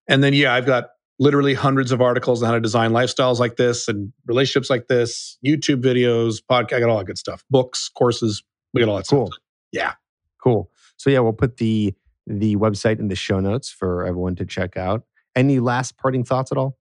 [0.09, 3.57] And then, yeah, I've got literally hundreds of articles on how to design lifestyles like
[3.57, 6.72] this and relationships like this, YouTube videos, podcast.
[6.76, 8.43] I got all that good stuff, books, courses.
[8.72, 9.26] We got all that Cool.
[9.26, 9.38] stuff.
[9.72, 9.92] Yeah.
[10.42, 10.70] Cool.
[10.96, 11.94] So yeah, we'll put the
[12.26, 15.02] the website in the show notes for everyone to check out.
[15.34, 16.78] Any last parting thoughts at all?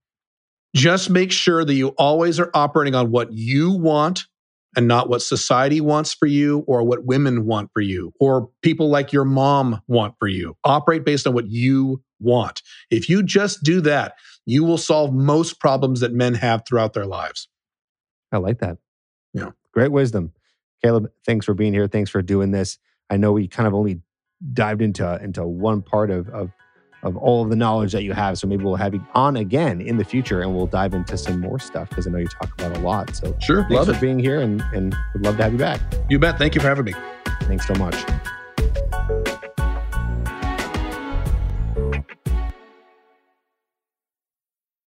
[0.76, 4.26] Just make sure that you always are operating on what you want
[4.76, 8.88] and not what society wants for you or what women want for you or people
[8.88, 10.56] like your mom want for you.
[10.62, 12.62] Operate based on what you want.
[12.90, 14.14] If you just do that,
[14.46, 17.48] you will solve most problems that men have throughout their lives.
[18.30, 18.78] I like that.
[19.34, 19.50] Yeah.
[19.72, 20.32] Great wisdom.
[20.82, 21.86] Caleb, thanks for being here.
[21.86, 22.78] Thanks for doing this.
[23.10, 24.00] I know we kind of only
[24.54, 26.50] dived into into one part of of
[27.02, 28.36] of all of the knowledge that you have.
[28.38, 31.40] So maybe we'll have you on again in the future and we'll dive into some
[31.40, 33.16] more stuff because I know you talk about a lot.
[33.16, 33.66] So Sure.
[33.70, 34.00] Love for it.
[34.02, 35.80] being here and, and would love to have you back.
[36.10, 36.36] You bet.
[36.36, 36.94] Thank you for having me.
[37.44, 37.96] Thanks so much.